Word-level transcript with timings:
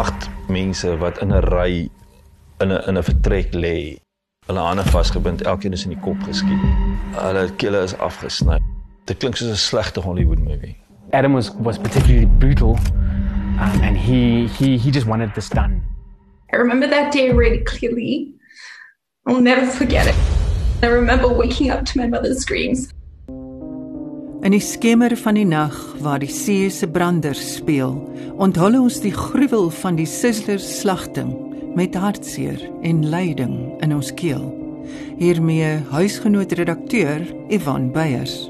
agt 0.00 0.28
mense 0.48 0.96
wat 0.98 1.20
in 1.20 1.32
'n 1.32 1.44
ry 1.52 1.88
in 2.60 2.70
'n 2.72 2.82
in 2.88 2.96
'n 2.96 3.02
vertrek 3.02 3.52
lê. 3.52 3.98
Hulle 4.46 4.60
hande 4.60 4.84
vasgebind, 4.84 5.42
elkeen 5.42 5.72
is 5.72 5.84
in 5.84 5.92
die 5.94 6.00
kop 6.00 6.18
geskiet. 6.26 6.62
Hulle 7.14 7.50
kele 7.56 7.82
is 7.82 7.94
afgesny. 7.98 8.58
Dit 9.06 9.18
klink 9.18 9.36
soos 9.36 9.50
'n 9.50 9.56
slegte 9.56 10.00
Hollywood 10.00 10.38
movie. 10.38 10.76
Adam 11.12 11.32
was 11.34 11.50
was 11.66 11.78
particularly 11.78 12.26
brutal, 12.26 12.78
um, 13.58 13.80
and 13.82 13.96
he 13.96 14.46
he 14.58 14.78
he 14.78 14.90
just 14.90 15.06
wanted 15.06 15.34
this 15.34 15.48
done. 15.48 15.82
I 16.52 16.56
remember 16.56 16.86
that 16.88 17.12
day 17.12 17.30
really 17.30 17.62
clearly. 17.64 18.34
I'll 19.26 19.40
never 19.40 19.66
forget 19.66 20.06
it. 20.06 20.16
I 20.82 20.86
remember 20.86 21.28
waking 21.28 21.70
up 21.70 21.84
to 21.84 21.98
my 21.98 22.06
mother's 22.06 22.40
screams. 22.40 22.92
In 24.40 24.54
die 24.54 24.62
skemer 24.64 25.12
van 25.20 25.36
die 25.36 25.44
nag 25.44 25.74
waar 26.00 26.22
die 26.22 26.30
see 26.32 26.70
se 26.72 26.86
branders 26.88 27.42
speel, 27.58 27.98
onthul 28.40 28.78
ons 28.78 29.02
die 29.04 29.12
gruwel 29.12 29.68
van 29.82 29.98
die 29.98 30.08
Sizzler 30.08 30.62
slagting 30.64 31.34
met 31.76 31.94
hartseer 31.94 32.62
en 32.80 33.02
lyding 33.12 33.58
in 33.84 33.92
ons 33.92 34.08
keel. 34.16 34.46
Hiermee 35.20 35.74
huisgenoot 35.92 36.56
redakteur 36.56 37.26
Ivan 37.52 37.90
Beyers. 37.92 38.48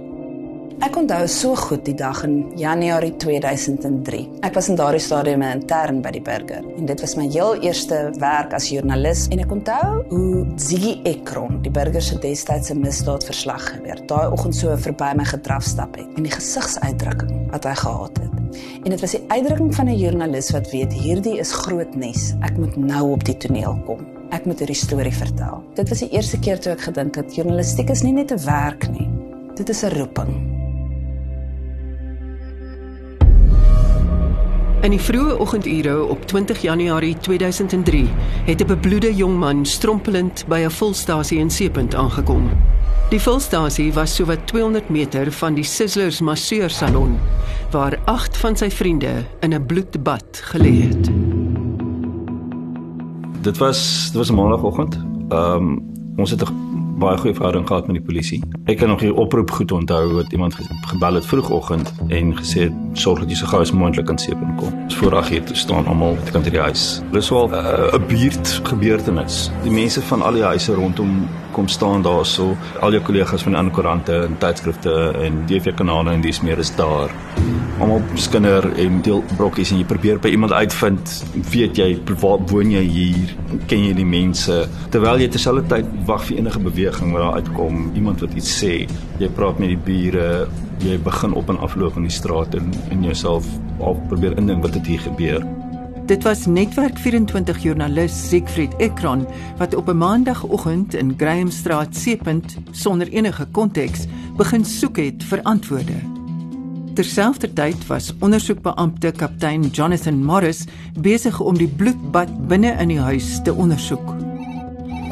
Ek 0.81 0.95
onthou 0.97 1.27
so 1.29 1.53
goed 1.61 1.83
die 1.85 1.93
dag 1.93 2.23
in 2.25 2.55
Januarie 2.57 3.13
2003. 3.21 4.21
Ek 4.47 4.55
was 4.57 4.71
in 4.73 4.79
daardie 4.81 5.03
stadium 5.05 5.43
'n 5.45 5.59
intern 5.61 5.99
by 6.01 6.11
die 6.11 6.23
Burger 6.25 6.65
en 6.65 6.87
dit 6.87 7.01
was 7.01 7.17
my 7.17 7.27
heel 7.29 7.61
eerste 7.61 7.99
werk 8.19 8.55
as 8.55 8.71
joernalis 8.71 9.27
en 9.29 9.41
ek 9.41 9.51
onthou 9.53 10.05
hoe 10.09 10.47
Ziggy 10.57 11.01
Ekron, 11.05 11.61
die 11.63 11.71
Burger 11.71 12.01
se 12.01 12.17
destydse 12.19 12.75
misdaadverslaggewer, 12.75 14.07
daai 14.07 14.33
oggend 14.33 14.55
so 14.55 14.77
verby 14.77 15.13
my 15.17 15.25
gedraf 15.25 15.63
stap 15.63 15.97
het 15.97 16.07
en 16.17 16.23
die 16.23 16.33
gesigsuitdrukking 16.33 17.51
wat 17.51 17.65
hy 17.65 17.75
gehad 17.75 18.17
het. 18.17 18.33
En 18.85 18.91
dit 18.91 19.01
was 19.01 19.11
die 19.11 19.25
uitdrukking 19.29 19.75
van 19.75 19.89
'n 19.89 19.99
joernalis 19.99 20.51
wat 20.51 20.71
weet 20.71 20.93
hierdie 20.93 21.39
is 21.39 21.53
groot 21.53 21.95
nes. 21.95 22.35
Ek 22.41 22.57
moet 22.57 22.77
nou 22.77 23.13
op 23.13 23.25
die 23.25 23.37
toneel 23.37 23.77
kom. 23.85 24.01
Ek 24.31 24.47
moet 24.47 24.59
hierdie 24.59 24.81
storie 24.87 25.15
vertel. 25.15 25.63
Dit 25.75 25.89
was 25.89 25.99
die 25.99 26.11
eerste 26.11 26.39
keer 26.39 26.59
toe 26.59 26.73
ek 26.73 26.81
gedink 26.81 27.17
het 27.17 27.35
journalistiek 27.35 27.91
is 27.91 28.03
nie 28.03 28.13
net 28.13 28.33
'n 28.33 28.45
werk 28.45 28.89
nie. 28.91 29.09
Dit 29.55 29.69
is 29.69 29.85
'n 29.85 29.93
roeping. 29.99 30.60
In 34.81 34.95
die 34.95 35.01
vroeë 35.01 35.35
oggendure 35.37 35.93
op 36.09 36.23
20 36.27 36.63
Januarie 36.65 37.17
2003 37.21 38.07
het 38.47 38.63
'n 38.63 38.67
bebloede 38.67 39.15
jong 39.15 39.37
man 39.39 39.67
strompelend 39.67 40.45
by 40.49 40.65
'n 40.65 40.71
volstasie 40.71 41.39
in 41.39 41.51
Seepunt 41.51 41.95
aangekom. 41.95 42.49
Die 43.11 43.21
volstasie 43.21 43.93
was 43.93 44.15
sowat 44.15 44.47
200 44.47 44.89
meter 44.89 45.33
van 45.33 45.55
die 45.55 45.65
Sizzlers 45.65 46.21
masseursalon 46.21 47.19
waar 47.71 47.99
8 48.05 48.37
van 48.37 48.57
sy 48.57 48.71
vriende 48.71 49.25
in 49.41 49.55
'n 49.55 49.67
bloedbad 49.67 50.43
gelê 50.43 50.89
het. 50.89 51.11
Dit 53.41 53.59
was 53.59 54.05
dit 54.05 54.17
was 54.17 54.31
'n 54.31 54.35
maandagooggend. 54.35 54.95
Ehm 55.29 55.55
um, 55.55 55.93
ons 56.17 56.31
het 56.31 56.43
'n 56.43 56.55
baie 57.01 57.19
goeie 57.19 57.35
verhouding 57.35 57.67
gehad 57.67 57.87
met 57.89 57.97
die 57.99 58.05
polisie. 58.05 58.41
Ek 58.69 58.81
kan 58.81 58.91
nog 58.93 59.01
hier 59.01 59.17
oproep 59.17 59.51
goed 59.57 59.73
onthou 59.73 60.03
wat 60.19 60.33
iemand 60.37 60.57
gebel 60.91 61.19
het 61.19 61.27
vroegoggend 61.27 61.93
en 62.09 62.35
gesê 62.39 62.67
het 62.69 63.01
sorg 63.01 63.23
dat 63.25 63.33
jy 63.33 63.39
so 63.41 63.51
gou 63.51 63.61
as 63.65 63.73
moontlik 63.73 64.11
aan 64.13 64.21
Seepunt 64.21 64.59
kom. 64.61 64.75
Ons 64.85 64.99
voorag 65.01 65.31
hier 65.33 65.45
te 65.45 65.57
staan 65.57 65.89
almal 65.89 66.19
te 66.25 66.35
kan 66.35 66.45
by 66.45 66.53
die 66.53 66.63
huis. 66.67 66.85
Dis 67.15 67.31
wel 67.33 67.53
eh, 67.53 67.65
'n 67.65 68.03
uh, 68.03 68.07
buurt 68.13 68.61
gebeurtenis. 68.69 69.51
Die 69.65 69.73
mense 69.73 70.03
van 70.03 70.23
al 70.23 70.33
die 70.33 70.45
huise 70.45 70.75
rondom 70.75 71.29
kom 71.53 71.69
staan 71.69 72.03
daarso. 72.03 72.57
Al 72.81 72.93
jou 72.93 73.03
kollegas 73.03 73.43
van 73.43 73.53
die 73.53 73.61
ander 73.61 73.75
koerante 73.75 74.15
en 74.29 74.39
tydskrifte 74.39 75.13
en 75.25 75.45
TV 75.47 75.75
kanale 75.75 76.13
en 76.13 76.21
dis 76.21 76.41
meer 76.41 76.59
is 76.59 76.75
daar. 76.77 77.11
Almal 77.81 78.03
skinder 78.21 78.67
en 78.77 78.99
deel 79.01 79.23
brokkies 79.39 79.71
en 79.73 79.79
jy 79.81 79.87
probeer 79.89 80.19
by 80.21 80.29
iemand 80.35 80.53
uitvind, 80.53 81.13
weet 81.49 81.79
jy 81.81 81.87
waar 82.21 82.43
woon 82.51 82.75
jy 82.75 82.83
hier? 82.85 83.31
Ken 83.71 83.87
jy 83.87 83.95
die 83.97 84.05
mense? 84.05 84.59
Terwyl 84.93 85.23
jy 85.23 85.31
terselfdertyd 85.33 85.89
wag 86.11 86.27
vir 86.29 86.43
enige 86.43 86.61
beweging 86.61 87.15
wat 87.15 87.25
daar 87.25 87.39
uitkom, 87.41 87.87
iemand 87.97 88.21
wat 88.21 88.37
iets 88.37 88.53
sê. 88.59 88.75
Jy 89.23 89.31
praat 89.33 89.63
met 89.65 89.73
die 89.73 89.81
bure, 89.89 90.27
jy 90.85 90.99
begin 91.09 91.39
op 91.41 91.49
en 91.49 91.63
afloop 91.65 91.97
in 91.97 92.11
die 92.11 92.13
straat 92.13 92.59
en 92.61 92.69
en 92.93 93.09
jouself 93.09 93.49
al 93.81 93.97
probeer 94.13 94.37
indink 94.37 94.61
wat 94.69 94.77
het 94.77 94.93
hier 94.93 95.01
gebeur. 95.09 95.41
Dit 96.11 96.29
was 96.29 96.45
netwerk 96.51 97.01
24 97.01 97.65
joernalis 97.65 98.13
Siegfried 98.29 98.77
Ekron 98.77 99.25
wat 99.57 99.75
op 99.75 99.89
'n 99.89 99.97
maandagooggend 99.97 100.95
in 100.95 101.15
Grahamstraat 101.17 101.97
Seepunt 101.97 102.59
sonder 102.71 103.09
enige 103.09 103.47
konteks 103.47 104.05
begin 104.37 104.65
soek 104.65 104.97
het 104.97 105.25
vir 105.25 105.43
antwoorde. 105.43 106.10
Terselfdertyd 107.01 107.87
was 107.89 108.11
ondersoekbeampte 108.21 109.09
kaptein 109.17 109.63
Jonathan 109.73 110.19
Morris 110.21 110.67
besig 111.01 111.39
om 111.41 111.57
die 111.57 111.69
bloedbad 111.81 112.29
binne 112.51 112.75
in 112.83 112.91
die 112.93 112.99
huis 113.01 113.39
te 113.41 113.55
ondersoek. 113.57 114.11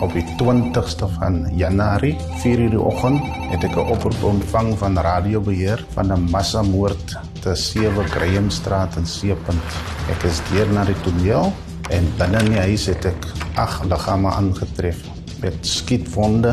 Op 0.04 0.12
die 0.12 0.24
20ste 0.36 1.06
van 1.14 1.38
Januarie, 1.56 2.12
4:00 2.42 2.74
die 2.74 2.80
oggend, 2.90 3.24
het 3.48 3.64
ek 3.64 3.78
'n 3.80 3.88
oproep 3.94 4.22
ontvang 4.22 4.68
van 4.78 4.98
radiobeheer 4.98 5.80
van 5.94 6.12
'n 6.12 6.28
massamoord 6.30 7.16
te 7.40 7.54
7 7.54 8.04
Grahamstraat 8.04 8.96
in 8.96 9.06
Seepunt. 9.06 9.68
Ek 10.12 10.22
is 10.28 10.42
deur 10.52 10.68
na 10.72 10.84
die 10.84 11.00
toneel 11.00 11.52
en 11.88 12.04
binne 12.18 12.38
in 12.38 12.52
die 12.52 12.60
huis 12.68 12.86
het 12.86 13.04
ek 13.04 13.32
ag 13.54 13.84
liggame 13.84 14.28
aangetref 14.28 15.00
met 15.40 15.56
skietwonde 15.66 16.52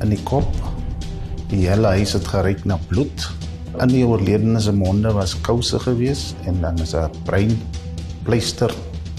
in 0.00 0.08
die 0.08 0.22
kop. 0.22 0.54
Die 1.48 1.66
hele 1.68 1.86
huis 1.86 2.12
het 2.12 2.28
geruik 2.28 2.64
na 2.64 2.78
bloed. 2.86 3.45
In 3.76 3.90
die 3.92 4.06
oorledenes 4.08 4.64
se 4.64 4.72
monde 4.72 5.10
was 5.12 5.34
kouse 5.44 5.76
gewees 5.84 6.30
en 6.48 6.62
dan 6.62 6.78
is 6.80 6.94
'n 6.96 7.10
brein 7.24 7.52
pleister 8.24 8.72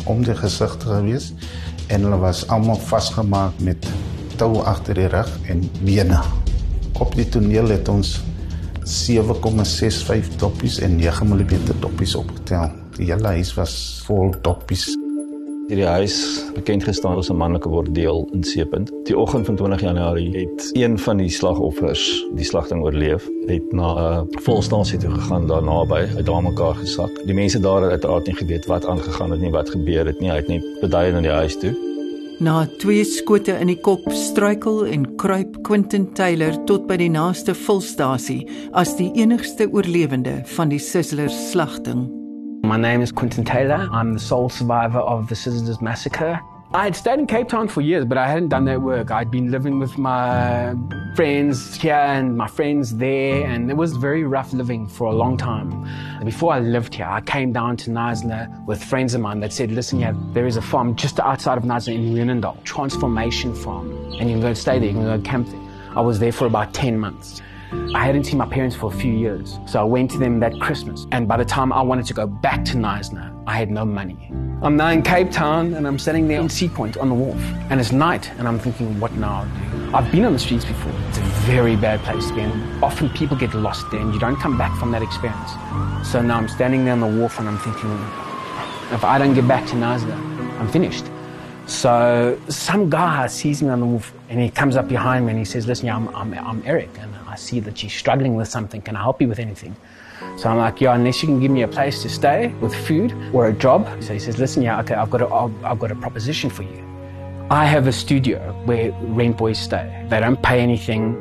om 0.05 0.23
die 0.23 0.35
gesig 0.35 0.77
gewees 0.81 1.33
en 1.87 2.01
hulle 2.01 2.17
was 2.17 2.47
almal 2.47 2.79
vasgemaak 2.89 3.53
met 3.59 3.87
tou 4.35 4.63
agter 4.63 4.95
die 4.95 5.07
rug 5.07 5.29
en 5.49 5.69
bene. 5.83 6.19
Op 6.99 7.15
die 7.15 7.29
toneel 7.29 7.67
het 7.69 7.87
ons 7.87 8.21
7,65 8.83 10.35
doppies 10.37 10.79
en 10.79 10.95
9 10.95 11.27
mm 11.27 11.79
doppies 11.79 12.15
opgetel. 12.15 12.71
Die 12.97 13.11
hele 13.11 13.27
huis 13.27 13.53
was 13.53 14.01
vol 14.05 14.33
doppies. 14.41 15.06
Hierdie 15.67 15.87
huis 15.87 16.45
bekend 16.55 16.85
gestaan 16.87 17.17
as 17.19 17.27
'n 17.29 17.35
manlike 17.35 17.67
bordeel 17.69 18.29
in 18.31 18.43
Seepunt. 18.43 18.91
Die 19.03 19.17
oggend 19.17 19.45
van 19.45 19.55
20 19.55 19.81
Januarie 19.81 20.31
het 20.37 20.69
een 20.73 20.99
van 20.99 21.17
die 21.17 21.29
slagoffers 21.29 22.25
die 22.35 22.45
slagting 22.45 22.83
oorleef, 22.83 23.27
het 23.45 23.73
na 23.73 24.21
'n 24.21 24.27
volstasie 24.39 24.99
toe 24.99 25.09
gegaan 25.09 25.47
daar 25.47 25.63
naby, 25.63 26.07
uit 26.15 26.25
daar 26.25 26.43
mekaar 26.43 26.75
gesak. 26.75 27.25
Die 27.25 27.33
mense 27.33 27.59
daar 27.59 27.81
het 27.81 27.91
uiteraard 27.91 28.25
nie 28.25 28.35
geweet 28.35 28.65
wat 28.65 28.85
aangegaan 28.85 29.31
het 29.31 29.39
nie, 29.39 29.51
wat 29.51 29.69
gebeur 29.69 30.05
het 30.05 30.19
nie. 30.19 30.29
Hy 30.29 30.35
het 30.35 30.47
net 30.47 30.63
beduie 30.79 31.13
in 31.13 31.21
die 31.21 31.31
huis 31.31 31.57
toe. 31.57 31.75
Na 32.39 32.69
twee 32.77 33.03
skote 33.03 33.51
in 33.59 33.67
die 33.67 33.81
kop 33.81 34.11
struikel 34.11 34.85
en 34.85 35.15
kruip 35.15 35.63
Quentin 35.63 36.13
Taylor 36.13 36.63
tot 36.63 36.87
by 36.87 36.95
die 36.95 37.09
naaste 37.09 37.55
volstasie 37.55 38.47
as 38.71 38.95
die 38.95 39.11
enigste 39.13 39.67
oorlewende 39.71 40.41
van 40.45 40.69
die 40.69 40.79
Sizzler 40.79 41.29
slagting. 41.29 42.26
My 42.67 42.75
name 42.75 43.01
is 43.01 43.13
Quentin 43.13 43.45
Taylor. 43.45 43.87
I'm 43.93 44.13
the 44.13 44.19
sole 44.19 44.49
survivor 44.49 44.99
of 44.99 45.29
the 45.29 45.35
Sizzlers 45.35 45.81
massacre. 45.81 46.41
I 46.73 46.83
had 46.83 46.97
stayed 46.97 47.17
in 47.17 47.25
Cape 47.25 47.47
Town 47.47 47.69
for 47.69 47.79
years, 47.79 48.03
but 48.03 48.17
I 48.17 48.27
hadn't 48.27 48.49
done 48.49 48.65
that 48.65 48.81
work. 48.81 49.09
I'd 49.09 49.31
been 49.31 49.51
living 49.51 49.79
with 49.79 49.97
my 49.97 50.75
friends 51.15 51.77
here 51.77 51.93
and 51.93 52.35
my 52.35 52.47
friends 52.49 52.97
there, 52.97 53.45
and 53.45 53.71
it 53.71 53.77
was 53.77 53.93
very 53.95 54.25
rough 54.25 54.51
living 54.51 54.85
for 54.85 55.07
a 55.07 55.13
long 55.13 55.37
time. 55.37 55.87
Before 56.25 56.51
I 56.51 56.59
lived 56.59 56.95
here, 56.95 57.05
I 57.05 57.21
came 57.21 57.53
down 57.53 57.77
to 57.77 57.89
Knysna 57.89 58.65
with 58.65 58.83
friends 58.83 59.13
of 59.13 59.21
mine 59.21 59.39
that 59.39 59.53
said, 59.53 59.71
listen, 59.71 60.01
yeah, 60.01 60.11
there 60.33 60.45
is 60.45 60.57
a 60.57 60.61
farm 60.61 60.97
just 60.97 61.21
outside 61.21 61.57
of 61.57 61.63
Knysna 61.63 61.95
in 61.95 62.13
Renendal, 62.13 62.61
Transformation 62.65 63.55
Farm, 63.55 63.89
and 64.19 64.29
you 64.29 64.35
can 64.35 64.41
go 64.41 64.53
stay 64.53 64.77
there, 64.77 64.89
you 64.89 64.93
can 64.93 65.03
go 65.05 65.21
camp 65.21 65.47
there. 65.47 65.61
I 65.95 66.01
was 66.01 66.19
there 66.19 66.33
for 66.33 66.45
about 66.47 66.73
10 66.73 66.99
months. 66.99 67.41
I 67.71 68.05
hadn't 68.05 68.23
seen 68.23 68.37
my 68.37 68.45
parents 68.45 68.75
for 68.75 68.93
a 68.93 68.95
few 68.95 69.11
years, 69.11 69.59
so 69.65 69.81
I 69.81 69.83
went 69.83 70.11
to 70.11 70.17
them 70.17 70.39
that 70.39 70.57
Christmas. 70.59 71.05
And 71.11 71.27
by 71.27 71.35
the 71.35 71.43
time 71.43 71.73
I 71.73 71.81
wanted 71.81 72.05
to 72.05 72.13
go 72.13 72.25
back 72.25 72.63
to 72.65 72.77
Knysna, 72.77 73.43
I 73.45 73.57
had 73.57 73.69
no 73.69 73.83
money. 73.83 74.31
I'm 74.61 74.75
now 74.77 74.89
in 74.89 75.03
Cape 75.03 75.31
Town 75.31 75.73
and 75.73 75.85
I'm 75.85 75.99
sitting 75.99 76.27
there 76.27 76.39
in 76.39 76.49
Sea 76.49 76.69
Point 76.69 76.97
on 76.97 77.09
the 77.09 77.15
wharf. 77.15 77.39
And 77.69 77.79
it's 77.79 77.91
night 77.91 78.31
and 78.39 78.47
I'm 78.47 78.57
thinking, 78.57 78.99
what 78.99 79.11
now? 79.13 79.47
I've 79.93 80.11
been 80.11 80.25
on 80.25 80.33
the 80.33 80.39
streets 80.39 80.65
before. 80.65 80.93
It's 81.09 81.17
a 81.17 81.21
very 81.45 81.75
bad 81.75 81.99
place 82.01 82.27
to 82.29 82.35
be. 82.35 82.41
And 82.41 82.83
often 82.83 83.09
people 83.09 83.35
get 83.35 83.53
lost 83.53 83.91
there 83.91 83.99
and 83.99 84.13
you 84.13 84.19
don't 84.19 84.37
come 84.37 84.57
back 84.57 84.77
from 84.79 84.91
that 84.91 85.01
experience. 85.01 85.51
So 86.09 86.21
now 86.21 86.37
I'm 86.37 86.47
standing 86.47 86.85
there 86.85 86.93
on 86.93 87.01
the 87.01 87.19
wharf 87.19 87.37
and 87.37 87.47
I'm 87.47 87.57
thinking, 87.59 87.91
if 88.91 89.03
I 89.03 89.17
don't 89.17 89.33
get 89.33 89.47
back 89.47 89.67
to 89.67 89.75
Knysna, 89.75 90.15
I'm 90.59 90.69
finished. 90.69 91.05
So 91.67 92.39
some 92.47 92.89
guy 92.89 93.27
sees 93.27 93.61
me 93.61 93.69
on 93.69 93.81
the 93.81 93.85
wharf 93.85 94.13
and 94.29 94.39
he 94.39 94.49
comes 94.49 94.77
up 94.77 94.87
behind 94.87 95.25
me 95.25 95.31
and 95.31 95.39
he 95.39 95.45
says, 95.45 95.67
listen, 95.67 95.87
yeah, 95.87 95.97
I'm, 95.97 96.07
I'm, 96.15 96.33
I'm 96.33 96.63
Eric 96.65 96.89
and 96.99 97.13
I 97.26 97.26
see 97.37 97.59
that 97.61 97.83
you're 97.83 97.89
struggling 97.89 98.35
with 98.35 98.47
something. 98.47 98.81
Can 98.81 98.95
I 98.95 99.01
help 99.01 99.21
you 99.21 99.27
with 99.27 99.39
anything? 99.39 99.75
So 100.37 100.49
I'm 100.49 100.57
like, 100.57 100.81
yeah, 100.81 100.95
unless 100.95 101.21
you 101.21 101.27
can 101.27 101.39
give 101.39 101.51
me 101.51 101.61
a 101.63 101.67
place 101.67 102.01
to 102.03 102.09
stay 102.09 102.47
with 102.61 102.73
food 102.73 103.13
or 103.33 103.47
a 103.47 103.53
job. 103.53 103.87
So 104.03 104.13
he 104.13 104.19
says, 104.19 104.37
listen, 104.37 104.61
yeah, 104.61 104.79
okay, 104.81 104.95
I've 104.95 105.09
got 105.09 105.21
a, 105.21 105.27
I've 105.65 105.79
got 105.79 105.91
a 105.91 105.95
proposition 105.95 106.49
for 106.49 106.63
you. 106.63 106.83
I 107.49 107.65
have 107.65 107.87
a 107.87 107.93
studio 107.93 108.39
where 108.65 108.91
rent 109.01 109.37
boys 109.37 109.57
stay. 109.57 110.05
They 110.09 110.19
don't 110.19 110.41
pay 110.43 110.59
anything. 110.59 111.15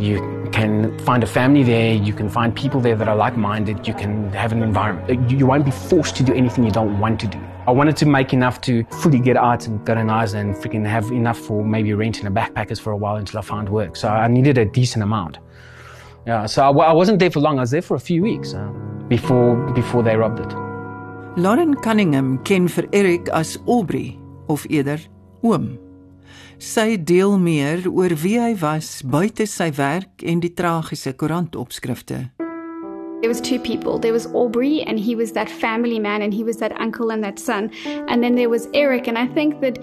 You 0.00 0.39
can 0.50 0.98
find 1.00 1.22
a 1.22 1.26
family 1.26 1.62
there, 1.62 1.94
you 1.94 2.12
can 2.12 2.28
find 2.28 2.54
people 2.54 2.80
there 2.80 2.96
that 2.96 3.08
are 3.08 3.16
like 3.16 3.36
minded, 3.36 3.86
you 3.86 3.94
can 3.94 4.30
have 4.32 4.52
an 4.52 4.62
environment. 4.62 5.30
You 5.30 5.46
won't 5.46 5.64
be 5.64 5.70
forced 5.70 6.16
to 6.16 6.22
do 6.22 6.34
anything 6.34 6.64
you 6.64 6.70
don't 6.70 6.98
want 6.98 7.20
to 7.20 7.26
do. 7.26 7.40
I 7.66 7.72
wanted 7.72 7.96
to 7.98 8.06
make 8.06 8.32
enough 8.32 8.60
to 8.62 8.84
fully 9.02 9.20
get 9.20 9.36
out 9.36 9.66
and 9.66 9.84
go 9.84 9.94
to 9.94 10.02
NISA 10.02 10.38
and 10.38 10.54
freaking 10.56 10.86
have 10.86 11.10
enough 11.10 11.38
for 11.38 11.64
maybe 11.64 11.92
renting 11.94 12.26
a 12.26 12.30
backpackers 12.30 12.80
for 12.80 12.90
a 12.90 12.96
while 12.96 13.16
until 13.16 13.38
I 13.38 13.42
found 13.42 13.68
work. 13.68 13.96
So 13.96 14.08
I 14.08 14.28
needed 14.28 14.58
a 14.58 14.64
decent 14.64 15.02
amount. 15.02 15.38
Yeah, 16.26 16.46
so 16.46 16.62
I, 16.62 16.70
I 16.70 16.92
wasn't 16.92 17.18
there 17.18 17.30
for 17.30 17.40
long. 17.40 17.58
I 17.58 17.62
was 17.62 17.70
there 17.70 17.82
for 17.82 17.94
a 17.94 18.00
few 18.00 18.22
weeks 18.22 18.54
uh, 18.54 18.68
before 19.08 19.56
before 19.72 20.02
they 20.02 20.16
robbed 20.16 20.40
it. 20.40 20.52
Lauren 21.36 21.74
Cunningham 21.74 22.38
ken 22.44 22.68
vir 22.68 22.86
Eric 22.92 23.28
as 23.32 23.58
Aubrey 23.66 24.18
of 24.48 24.66
eerder 24.68 25.00
oom. 25.44 25.78
Sy 26.60 26.98
deel 27.00 27.38
meer 27.40 27.86
oor 27.88 28.12
wie 28.20 28.36
hy 28.36 28.50
was 28.60 28.98
buite 29.08 29.46
sy 29.48 29.70
werk 29.78 30.20
en 30.28 30.42
die 30.44 30.50
tragiese 30.52 31.14
koerantopskrifte. 31.16 32.18
There 33.22 33.30
was 33.32 33.40
two 33.40 33.58
people. 33.58 33.98
There 33.98 34.12
was 34.12 34.26
Aubrey, 34.34 34.82
and 34.82 35.00
he 35.00 35.14
was 35.14 35.32
that 35.32 35.48
family 35.48 35.98
man, 35.98 36.20
and 36.20 36.34
he 36.34 36.44
was 36.44 36.58
that 36.58 36.78
uncle 36.78 37.12
and 37.12 37.24
that 37.24 37.38
son. 37.38 37.70
And 38.08 38.22
then 38.22 38.34
there 38.34 38.50
was 38.50 38.68
Eric, 38.74 39.08
and 39.08 39.16
I 39.16 39.26
think 39.26 39.62
that 39.62 39.78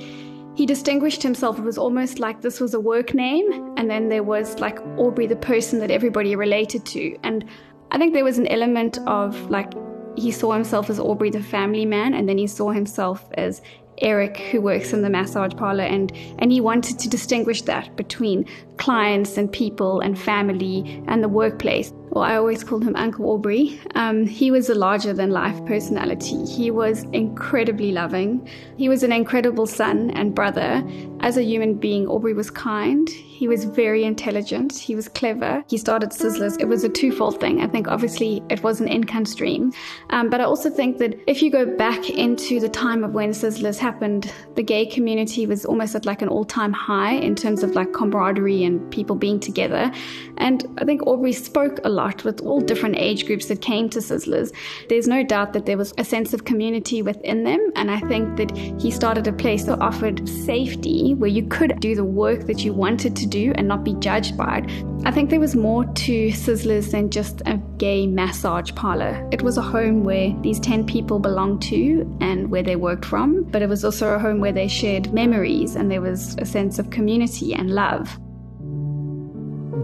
he 0.54 0.68
distinguished 0.68 1.24
himself. 1.24 1.58
It 1.58 1.64
was 1.64 1.80
almost 1.80 2.20
like 2.20 2.42
this 2.42 2.60
was 2.60 2.76
a 2.76 2.80
work 2.80 3.16
name, 3.16 3.74
and 3.76 3.90
then 3.90 4.10
there 4.10 4.22
was 4.22 4.60
like 4.60 4.80
Aubrey, 5.00 5.26
the 5.26 5.36
person 5.36 5.80
that 5.80 5.90
everybody 5.90 6.36
related 6.36 6.86
to. 6.94 7.18
And 7.24 7.44
I 7.90 7.98
think 7.98 8.14
there 8.14 8.24
was 8.24 8.38
an 8.38 8.46
element 8.48 9.00
of 9.08 9.50
like 9.50 9.74
he 10.16 10.32
saw 10.32 10.54
himself 10.54 10.92
as 10.92 11.00
Aubrey, 11.00 11.32
the 11.32 11.42
family 11.42 11.86
man, 11.86 12.14
and 12.14 12.30
then 12.30 12.38
he 12.38 12.46
saw 12.46 12.70
himself 12.70 13.28
as 13.34 13.64
Eric, 14.00 14.38
who 14.38 14.62
works 14.62 14.94
in 14.94 15.02
the 15.02 15.10
massage 15.10 15.54
parlor, 15.56 15.84
and, 15.84 16.12
and 16.40 16.52
he 16.52 16.62
wanted 16.62 17.00
to 17.00 17.10
distinguish 17.10 17.64
that 17.64 17.96
between 17.96 18.46
clients 18.78 19.38
and 19.38 19.52
people 19.52 20.00
and 20.00 20.20
family 20.20 21.04
and 21.08 21.24
the 21.24 21.30
workplace. 21.30 21.92
Well, 22.10 22.24
I 22.24 22.36
always 22.36 22.64
called 22.64 22.84
him 22.84 22.96
Uncle 22.96 23.26
Aubrey. 23.26 23.80
Um, 23.96 24.26
he 24.26 24.50
was 24.50 24.70
a 24.70 24.76
larger 24.76 25.14
than 25.14 25.32
life 25.32 25.64
personality. 25.66 26.46
He 26.46 26.72
was 26.72 27.04
incredibly 27.12 27.92
loving. 27.92 28.48
He 28.78 28.88
was 28.88 29.04
an 29.04 29.12
incredible 29.12 29.68
son 29.68 30.12
and 30.12 30.34
brother. 30.34 30.84
As 31.22 31.36
a 31.36 31.44
human 31.44 31.74
being, 31.74 32.08
Aubrey 32.08 32.34
was 32.34 32.52
kind. 32.52 33.10
He 33.10 33.48
was 33.48 33.66
very 33.66 34.04
intelligent. 34.04 34.76
He 34.78 34.96
was 34.96 35.08
clever. 35.08 35.64
He 35.68 35.78
started 35.78 36.10
Sizzlers. 36.10 36.60
It 36.60 36.66
was 36.66 36.84
a 36.84 36.90
twofold 36.90 37.40
thing. 37.40 37.62
I 37.62 37.68
think 37.68 37.88
obviously 37.88 38.42
it 38.50 38.64
was 38.64 38.82
an 38.82 38.88
income 38.88 39.26
stream. 39.26 39.74
Um, 40.10 40.30
but 40.30 40.42
I 40.42 40.46
also 40.46 40.70
think 40.70 40.98
that 41.00 41.20
if 41.28 41.42
you 41.42 41.52
go 41.52 41.66
back 41.66 42.10
into 42.10 42.60
the 42.60 42.70
time 42.70 43.04
of 43.04 43.14
when 43.14 43.32
Sizzlers 43.32 43.78
happened, 43.78 44.32
the 44.56 44.64
gay 44.64 44.86
community 44.86 45.46
was 45.46 45.66
almost 45.66 45.96
at 45.96 46.06
like 46.06 46.22
an 46.22 46.30
all 46.30 46.46
time 46.46 46.74
high 46.74 47.14
in 47.14 47.36
terms 47.36 47.62
of 47.62 47.76
like 47.76 47.94
camaraderie 47.94 48.64
and 48.64 48.90
people 48.92 49.16
being 49.16 49.40
together. 49.40 49.92
And 50.38 50.66
I 50.78 50.86
think 50.86 51.06
Aubrey 51.06 51.34
spoke 51.34 51.80
a 51.84 51.90
lot 51.90 52.24
with 52.24 52.42
all 52.42 52.60
different 52.60 52.96
age 52.98 53.26
groups 53.26 53.48
that 53.48 53.62
came 53.62 53.90
to 53.90 54.00
Sizzlers. 54.00 54.52
There's 54.90 55.08
no 55.08 55.24
doubt 55.24 55.54
that 55.54 55.66
there 55.66 55.78
was 55.78 55.94
a 55.98 56.06
sense 56.06 56.34
of 56.34 56.46
community 56.46 57.02
within 57.02 57.44
them. 57.44 57.72
And 57.76 57.92
I 57.92 58.00
think 58.02 58.38
that 58.38 58.56
he 58.82 58.90
started 58.90 59.28
a 59.28 59.34
place 59.34 59.66
that 59.66 59.80
offered 59.80 60.28
safety 60.28 61.07
where 61.14 61.30
you 61.30 61.44
could 61.48 61.80
do 61.80 61.96
the 61.96 62.04
work 62.04 62.48
that 62.48 62.64
you 62.64 62.74
wanted 62.74 63.16
to 63.16 63.26
do 63.26 63.54
and 63.56 63.68
not 63.68 63.84
be 63.84 63.94
judged 63.96 64.38
by 64.38 64.60
it. 64.60 64.86
I 65.06 65.12
think 65.12 65.30
there 65.30 65.40
was 65.40 65.56
more 65.56 65.86
to 65.86 66.28
Sizzlers 66.30 66.92
than 66.92 67.10
just 67.10 67.42
a 67.46 67.58
gay 67.78 68.08
massage 68.08 68.74
parlor. 68.76 69.28
It 69.32 69.42
was 69.42 69.58
a 69.58 69.62
home 69.62 70.04
where 70.04 70.36
these 70.42 70.60
10 70.60 70.86
people 70.86 71.20
belonged 71.20 71.62
to 71.64 72.18
and 72.22 72.50
where 72.52 72.64
they 72.64 72.76
worked 72.76 73.06
from, 73.06 73.44
but 73.44 73.62
it 73.62 73.70
was 73.70 73.86
also 73.86 74.14
a 74.14 74.20
home 74.20 74.40
where 74.40 74.52
they 74.52 74.68
shared 74.68 75.14
memories 75.14 75.76
and 75.76 75.92
there 75.92 76.02
was 76.02 76.36
a 76.40 76.46
sense 76.46 76.80
of 76.80 76.90
community 76.90 77.54
and 77.54 77.72
love. 77.72 78.20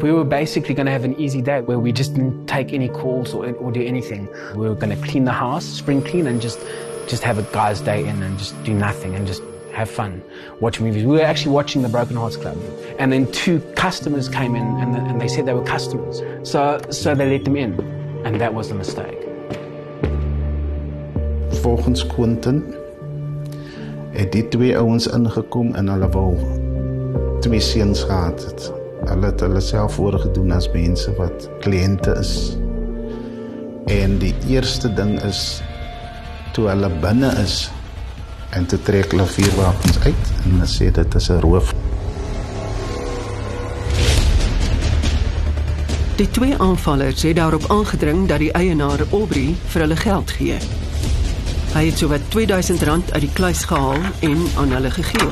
We 0.01 0.11
were 0.11 0.25
basically 0.25 0.75
going 0.75 0.87
to 0.87 0.91
have 0.91 1.05
an 1.05 1.17
easy 1.19 1.41
day 1.41 1.61
where 1.61 1.79
we 1.79 1.91
just 1.91 2.13
didn't 2.15 2.47
take 2.47 2.73
any 2.73 2.89
calls 2.89 3.33
or, 3.33 3.51
or 3.53 3.71
do 3.71 3.81
anything. 3.81 4.27
We 4.55 4.67
were 4.67 4.75
going 4.75 4.89
to 4.97 5.07
clean 5.07 5.23
the 5.23 5.31
house, 5.31 5.65
spring 5.65 6.01
clean, 6.01 6.27
and 6.27 6.41
just 6.41 6.59
just 7.07 7.23
have 7.23 7.37
a 7.37 7.43
guy's 7.53 7.81
day 7.81 8.07
in 8.07 8.21
and 8.23 8.37
just 8.37 8.61
do 8.63 8.73
nothing 8.73 9.15
and 9.15 9.27
just 9.27 9.43
have 9.73 9.89
fun, 9.89 10.21
watch 10.59 10.79
movies. 10.79 11.03
We 11.03 11.13
were 11.13 11.21
actually 11.21 11.53
watching 11.53 11.81
the 11.81 11.89
Broken 11.89 12.15
Hearts 12.15 12.37
Club, 12.37 12.57
and 12.99 13.11
then 13.11 13.31
two 13.31 13.59
customers 13.75 14.29
came 14.29 14.55
in 14.55 14.65
and, 14.79 14.95
and 14.95 15.19
they 15.19 15.27
said 15.27 15.45
they 15.45 15.53
were 15.53 15.63
customers. 15.65 16.21
So 16.43 16.79
so 16.89 17.15
they 17.15 17.29
let 17.29 17.43
them 17.43 17.57
in, 17.57 17.79
and 18.25 18.39
that 18.39 18.53
was 18.53 18.69
the 18.69 18.75
mistake. 18.75 19.17
Volgens 21.63 22.07
Quentin 22.07 22.75
het 24.13 24.31
die 24.31 24.47
twee 24.47 24.77
ouens 24.77 25.07
ingekom 25.07 25.73
en 25.75 25.87
hulle 25.89 26.09
wou 26.13 26.37
twee 27.41 27.59
seuns 27.59 28.03
gehad 28.03 28.43
het. 28.45 28.71
Hulle 29.09 29.25
het 29.25 29.41
hulle 29.41 29.61
self 29.61 29.97
voorgedoen 29.97 30.51
as 30.51 30.69
mense 30.71 31.13
wat 31.17 31.49
kliënte 31.65 32.13
is. 32.19 32.57
En 33.91 34.19
die 34.21 34.35
eerste 34.47 34.93
ding 34.93 35.17
is 35.23 35.61
toe 36.53 36.67
hulle 36.69 36.91
binne 37.01 37.31
is 37.41 37.71
en 38.53 38.65
toe 38.65 38.81
trek 38.81 39.11
hulle 39.11 39.25
vuurwapens 39.25 39.99
uit 39.99 40.31
en 40.43 40.51
hulle 40.51 40.67
sê 40.69 40.91
dit 40.91 41.15
is 41.15 41.29
'n 41.29 41.39
roof. 41.41 41.73
Die 46.15 46.29
twee 46.29 46.57
aanvallers 46.57 47.21
het 47.21 47.35
daarop 47.35 47.65
aangedring 47.67 48.27
dat 48.27 48.39
die 48.39 48.51
eienaar 48.51 48.99
Aubrey 49.11 49.55
vir 49.65 49.81
hulle 49.81 49.95
geld 49.95 50.31
gee. 50.31 50.57
Hy 51.73 51.85
het 51.85 51.97
sowat 51.97 52.21
R2000 52.21 53.11
uit 53.11 53.21
die 53.21 53.33
kluis 53.33 53.63
gehaal 53.65 54.01
en 54.19 54.37
aan 54.57 54.71
hulle 54.71 54.91
gegee. 54.91 55.29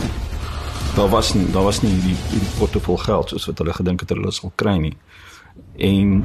Daar 0.96 1.10
was 1.10 1.34
nie, 1.34 1.52
daar 1.52 1.64
was 1.64 1.82
nie 1.82 2.00
die, 2.00 2.16
die 2.30 2.48
portefeulje 2.58 3.04
geld 3.04 3.30
soos 3.30 3.46
wat 3.46 3.58
hulle 3.58 3.74
gedink 3.74 4.00
het 4.00 4.10
hulle 4.10 4.32
sal 4.32 4.52
kry 4.56 4.78
nie. 4.78 4.98
En 5.78 6.24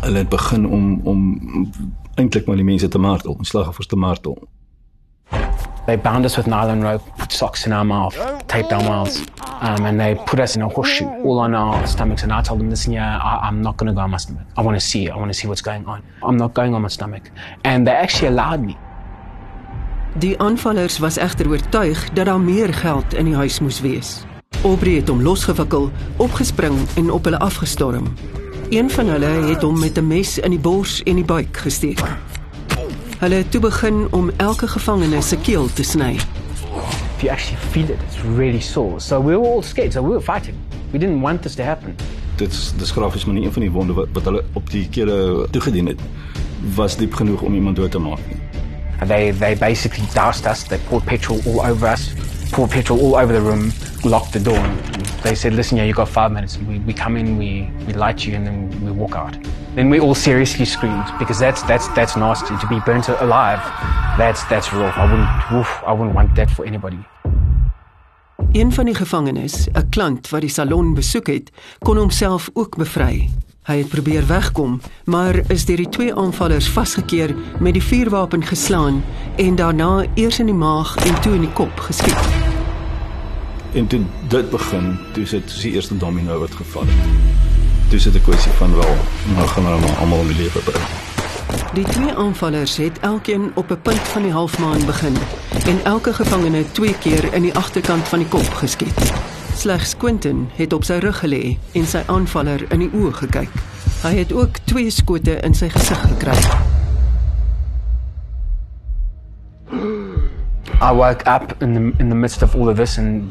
hulle 0.00 0.18
het 0.18 0.28
begin 0.28 0.66
om 0.66 1.00
om 1.04 1.40
eintlik 2.14 2.46
maar 2.46 2.56
die 2.56 2.64
mense 2.64 2.88
te 2.88 2.98
martel, 2.98 3.38
slagofers 3.40 3.86
te 3.86 3.96
martel. 3.96 4.48
They 5.86 5.94
bound 5.94 6.24
us 6.24 6.36
with 6.36 6.48
nylon 6.48 6.82
rope, 6.82 7.02
put 7.16 7.30
socks 7.30 7.64
in 7.64 7.72
our 7.72 7.84
mouth, 7.84 8.14
taped 8.48 8.72
our 8.72 8.82
mouths, 8.82 9.24
um, 9.60 9.86
and 9.86 10.00
they 10.00 10.16
put 10.26 10.40
us 10.40 10.56
in 10.56 10.62
a 10.62 10.68
horseshoe 10.68 11.06
all 11.22 11.38
on 11.38 11.54
our 11.54 11.86
stomachs. 11.86 12.24
And 12.24 12.32
I 12.32 12.42
told 12.42 12.58
them, 12.58 12.70
listen, 12.70 12.92
yeah, 12.92 13.18
I, 13.18 13.46
I'm 13.46 13.62
not 13.62 13.76
going 13.76 13.86
to 13.86 13.92
go 13.92 14.00
on 14.00 14.10
my 14.10 14.16
stomach. 14.16 14.46
I 14.56 14.62
want 14.62 14.78
to 14.80 14.84
see 14.84 15.06
it. 15.06 15.12
I 15.12 15.16
want 15.16 15.32
to 15.32 15.38
see 15.38 15.46
what's 15.46 15.62
going 15.62 15.86
on. 15.86 16.02
I'm 16.24 16.36
not 16.36 16.54
going 16.54 16.74
on 16.74 16.82
my 16.82 16.88
stomach. 16.88 17.30
And 17.62 17.86
they 17.86 17.92
actually 17.92 18.28
allowed 18.28 18.64
me. 18.66 18.76
Die 20.18 20.34
aanvallers 20.40 20.98
was 20.98 21.18
egter 21.18 21.48
oortuig 21.48 22.10
dat 22.16 22.26
daar 22.26 22.40
meer 22.40 22.74
geld 22.74 23.14
in 23.14 23.24
die 23.24 23.34
huis 23.34 23.60
moes 23.60 23.80
wees. 23.80 24.24
Aubrey 24.64 24.94
het 24.94 25.08
hom 25.08 25.22
losgewikkel, 25.22 25.90
opgespring 26.16 26.78
en 26.96 27.10
op 27.10 27.24
hulle 27.24 27.38
afgestorm. 27.38 28.14
Een 28.70 28.90
van 28.90 29.06
hulle 29.06 29.34
het 29.52 29.62
hom 29.62 29.78
met 29.78 29.98
'n 29.98 30.06
mes 30.06 30.38
in 30.38 30.50
die 30.50 30.58
bors 30.58 31.02
en 31.02 31.14
die 31.14 31.24
buik 31.24 31.56
gesteek. 31.56 32.00
Hulle 33.16 33.34
het 33.34 33.50
toe 33.50 33.60
begin 33.60 34.12
om 34.12 34.30
elke 34.36 34.68
gevangene 34.68 35.22
se 35.22 35.36
keel 35.36 35.72
te 35.72 35.82
sny. 35.82 36.18
If 37.16 37.22
you 37.22 37.32
actually 37.32 37.60
feel 37.70 37.88
it, 37.88 38.02
it's 38.06 38.20
really 38.36 38.60
sore. 38.60 39.00
So 39.00 39.20
we 39.20 39.36
were 39.36 39.48
all 39.48 39.62
scared. 39.62 39.92
So 39.92 40.02
we 40.02 40.08
were 40.08 40.20
fighting. 40.20 40.56
We 40.90 40.98
didn't 40.98 41.20
want 41.20 41.42
this 41.42 41.54
to 41.54 41.62
happen. 41.62 41.94
Dit 42.36 42.52
is 42.52 42.72
dis 42.76 42.90
grafies 42.90 43.24
maar 43.24 43.34
nie 43.34 43.44
een 43.46 43.52
van 43.52 43.62
die 43.62 43.70
wonde 43.70 43.92
wat 43.92 44.08
wat 44.12 44.24
hulle 44.24 44.44
op 44.52 44.70
die 44.70 44.88
kele 44.88 45.46
toegedien 45.50 45.86
het 45.86 46.00
was 46.74 46.96
diep 46.96 47.14
genoeg 47.14 47.40
om 47.40 47.54
iemand 47.54 47.76
dood 47.76 47.90
te 47.90 47.98
maak 47.98 48.20
nie. 48.28 48.36
And 49.00 49.08
they 49.08 49.32
they 49.32 49.56
basically 49.56 50.04
doused 50.12 50.46
us. 50.46 50.62
They 50.62 50.78
poured 50.88 51.04
petrol 51.04 51.40
all 51.46 51.70
over 51.70 51.88
us, 51.92 52.12
poured 52.50 52.70
petrol 52.70 53.00
all 53.00 53.22
over 53.22 53.32
the 53.32 53.40
room, 53.40 53.72
locked 54.02 54.32
the 54.32 54.42
door. 54.42 54.60
And 54.60 55.22
they 55.22 55.34
said, 55.34 55.52
"Listen, 55.52 55.76
yeah, 55.76 55.86
you 55.86 55.94
got 55.94 56.08
five 56.08 56.32
minutes. 56.32 56.58
We 56.68 56.82
we 56.86 56.92
come 56.92 57.16
in, 57.20 57.38
we 57.38 57.70
we 57.86 57.94
light 57.94 58.26
you, 58.26 58.36
and 58.36 58.44
then 58.44 58.68
we 58.84 58.92
walk 58.92 59.16
out." 59.16 59.38
Then 59.76 59.90
we 59.90 60.00
all 60.00 60.14
seriously 60.14 60.64
screamed 60.64 61.04
because 61.18 61.38
that's 61.38 61.62
that's 61.62 61.88
that's 61.88 62.16
nasty 62.16 62.56
to 62.56 62.66
be 62.66 62.80
burnt 62.86 63.08
alive. 63.08 63.60
That's 64.16 64.42
that's 64.48 64.72
rough. 64.72 64.96
I 64.96 65.04
wouldn't 65.04 65.50
woof, 65.50 65.82
I 65.86 65.92
wouldn't 65.92 66.14
want 66.14 66.34
that 66.36 66.50
for 66.50 66.64
anybody. 66.64 66.98
Een 68.52 68.72
van 68.72 68.84
die 68.84 68.94
gevangenes, 68.94 69.68
'n 69.72 69.88
klant 69.88 70.28
wat 70.28 70.40
die 70.40 70.50
salon 70.50 70.94
besoek 70.94 71.26
het, 71.26 71.50
kon 71.78 71.96
homself 71.96 72.50
ook 72.52 72.76
bevry. 72.76 73.30
Hy 73.62 73.78
het 73.78 73.88
probeer 73.88 74.26
wegkom, 74.26 74.80
maar 75.04 75.34
is 75.48 75.64
deur 75.64 75.76
die 75.76 75.88
twee 75.88 76.14
aanvallers 76.14 76.68
vasgekeer 76.68 77.34
met 77.60 77.72
die 77.72 77.82
vuurwapen 77.82 78.44
geslaan 78.44 79.04
en 79.36 79.54
daarna 79.54 80.04
eers 80.14 80.38
in 80.38 80.46
die 80.46 80.54
maag 80.54 80.96
en 80.96 81.20
toe 81.20 81.34
in 81.34 81.40
die 81.40 81.52
kop 81.52 81.80
geskiet. 81.80 82.28
En 83.74 83.86
toe 83.86 84.00
dit 84.28 84.50
begin, 84.50 84.98
toe 85.12 85.26
sit 85.26 85.60
die 85.60 85.72
eerste 85.72 85.96
domino 85.96 86.38
wat 86.38 86.54
geval 86.54 86.86
het. 86.86 87.45
Toe 87.88 87.98
sit 87.98 88.14
'n 88.14 88.22
kwessie 88.22 88.52
van 88.52 88.74
wel, 88.74 88.96
nou 89.34 89.46
gaan 89.48 89.64
hulle 89.64 89.80
maar 89.80 89.96
almal 89.96 90.18
om 90.18 90.26
die 90.26 90.36
lewe 90.36 90.58
bring. 90.58 90.84
Die 91.74 91.84
twee 91.84 92.14
aanvallers 92.14 92.76
het 92.76 92.98
elkeen 93.00 93.52
op 93.54 93.70
'n 93.70 93.80
punt 93.82 93.98
van 93.98 94.22
die 94.22 94.32
halfmaan 94.32 94.84
begin 94.86 95.16
en 95.66 95.84
elke 95.84 96.12
gevangene 96.12 96.64
twee 96.72 96.98
keer 96.98 97.34
in 97.34 97.42
die 97.42 97.54
agterkant 97.54 98.08
van 98.08 98.18
die 98.18 98.28
kop 98.28 98.48
geskiet. 98.54 99.12
Slegs 99.54 99.96
Quentin 99.96 100.48
het 100.54 100.72
op 100.72 100.84
sy 100.84 100.92
rug 100.92 101.18
gelê 101.18 101.58
en 101.72 101.86
sy 101.86 102.02
aanvaller 102.06 102.72
in 102.72 102.78
die 102.78 102.90
oë 102.92 103.12
gekyk. 103.12 103.50
Hy 104.02 104.14
het 104.14 104.32
ook 104.32 104.56
twee 104.64 104.90
skote 104.90 105.40
in 105.40 105.54
sy 105.54 105.68
gesig 105.68 106.00
gekry. 106.00 106.36
I 110.82 110.92
woke 110.92 111.30
up 111.30 111.62
in 111.62 111.74
the 111.74 112.02
in 112.02 112.08
the 112.08 112.14
midst 112.14 112.42
of 112.42 112.54
all 112.54 112.68
of 112.68 112.76
this 112.76 112.98
and 112.98 113.22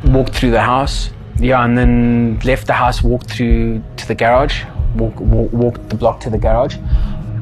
walked 0.00 0.34
through 0.34 0.54
the 0.54 0.64
house 0.64 1.10
Yeah, 1.38 1.64
and 1.64 1.76
then 1.76 2.38
left 2.44 2.66
the 2.66 2.72
house, 2.72 3.02
walked 3.02 3.30
through 3.30 3.82
to 3.96 4.08
the 4.08 4.14
garage, 4.14 4.64
walk, 4.94 5.18
walk, 5.18 5.52
walked 5.52 5.88
the 5.88 5.96
block 5.96 6.20
to 6.20 6.30
the 6.30 6.38
garage. 6.38 6.76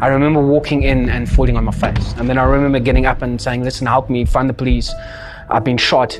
I 0.00 0.08
remember 0.08 0.40
walking 0.40 0.82
in 0.82 1.08
and 1.08 1.30
falling 1.30 1.56
on 1.56 1.64
my 1.64 1.72
face. 1.72 2.14
And 2.16 2.28
then 2.28 2.36
I 2.36 2.44
remember 2.44 2.80
getting 2.80 3.06
up 3.06 3.22
and 3.22 3.40
saying, 3.40 3.62
Listen, 3.62 3.86
help 3.86 4.10
me, 4.10 4.24
find 4.24 4.48
the 4.48 4.54
police. 4.54 4.92
I've 5.50 5.64
been 5.64 5.78
shot. 5.78 6.18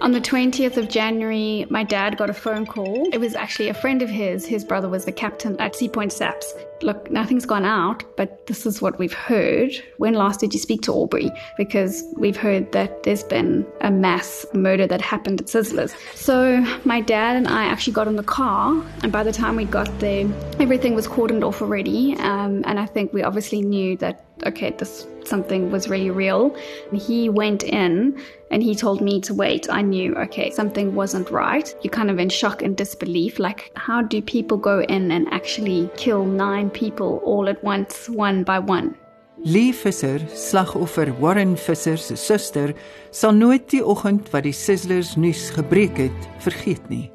On 0.00 0.12
the 0.12 0.20
20th 0.20 0.76
of 0.76 0.88
January, 0.88 1.66
my 1.70 1.82
dad 1.84 2.16
got 2.16 2.30
a 2.30 2.34
phone 2.34 2.66
call. 2.66 3.08
It 3.12 3.18
was 3.18 3.34
actually 3.34 3.68
a 3.68 3.74
friend 3.74 4.00
of 4.00 4.08
his. 4.08 4.46
His 4.46 4.64
brother 4.64 4.88
was 4.88 5.04
the 5.04 5.12
captain 5.12 5.60
at 5.60 5.74
Sea 5.74 5.88
Point 5.88 6.12
Saps. 6.12 6.54
Look, 6.82 7.10
nothing's 7.10 7.44
gone 7.44 7.64
out, 7.64 8.04
but 8.16 8.46
this 8.46 8.64
is 8.64 8.80
what 8.80 8.98
we've 8.98 9.12
heard. 9.12 9.72
When 9.96 10.14
last 10.14 10.40
did 10.40 10.54
you 10.54 10.60
speak 10.60 10.82
to 10.82 10.92
Aubrey? 10.92 11.30
Because 11.56 12.04
we've 12.16 12.36
heard 12.36 12.70
that 12.72 13.02
there's 13.02 13.24
been 13.24 13.66
a 13.80 13.90
mass 13.90 14.46
murder 14.54 14.86
that 14.86 15.00
happened 15.00 15.40
at 15.40 15.48
Sizzlers. 15.48 15.92
So 16.14 16.60
my 16.84 17.00
dad 17.00 17.36
and 17.36 17.48
I 17.48 17.64
actually 17.64 17.94
got 17.94 18.06
in 18.06 18.16
the 18.16 18.22
car, 18.22 18.80
and 19.02 19.10
by 19.10 19.22
the 19.22 19.32
time 19.32 19.56
we 19.56 19.64
got 19.64 19.98
there, 19.98 20.26
everything 20.60 20.94
was 20.94 21.08
cordoned 21.08 21.44
off 21.44 21.60
already. 21.60 22.14
Um, 22.18 22.62
and 22.66 22.78
I 22.78 22.86
think 22.86 23.12
we 23.12 23.22
obviously 23.22 23.62
knew 23.62 23.96
that 23.98 24.24
okay, 24.46 24.70
this 24.70 25.06
something 25.24 25.70
was 25.70 25.88
really 25.88 26.10
real. 26.10 26.56
And 26.90 27.00
he 27.00 27.28
went 27.28 27.62
in 27.62 28.20
and 28.50 28.62
he 28.62 28.74
told 28.74 29.00
me 29.00 29.20
to 29.22 29.34
wait. 29.34 29.68
I 29.68 29.82
knew, 29.82 30.14
okay, 30.16 30.50
something 30.50 30.94
wasn't 30.94 31.30
right. 31.30 31.74
You're 31.82 31.90
kind 31.90 32.10
of 32.10 32.18
in 32.18 32.30
shock 32.30 32.62
and 32.62 32.76
disbelief. 32.76 33.38
Like, 33.38 33.70
how 33.76 34.00
do 34.00 34.22
people 34.22 34.56
go 34.56 34.80
in 34.80 35.10
and 35.10 35.28
actually 35.32 35.90
kill 35.96 36.24
nine 36.24 36.67
people 36.70 37.20
all 37.24 37.48
at 37.48 37.62
once, 37.64 38.08
one 38.08 38.44
by 38.44 38.58
one? 38.58 38.94
Lee 39.44 39.72
Visser, 39.72 40.18
slagoffer 40.34 41.12
Warren 41.20 41.56
Visser 41.56 41.96
se 41.96 42.16
suster, 42.16 42.74
sal 43.10 43.32
nooit 43.32 43.68
die 43.70 43.84
oggend 43.84 44.32
wat 44.32 44.42
die 44.48 44.54
Sizzlers 44.56 45.14
nuus 45.16 45.50
gebreek 45.54 46.00
het, 46.00 46.28
vergeet 46.42 46.88
nie. 46.90 47.06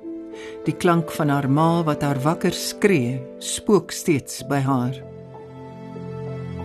Die 0.63 0.75
klank 0.75 1.11
van 1.11 1.29
haar 1.33 1.49
ma 1.51 1.83
wat 1.83 2.01
haar 2.01 2.21
wakker 2.23 2.55
skree, 2.55 3.19
spook 3.43 3.91
steeds 3.91 4.39
by 4.47 4.61
haar. 4.63 4.95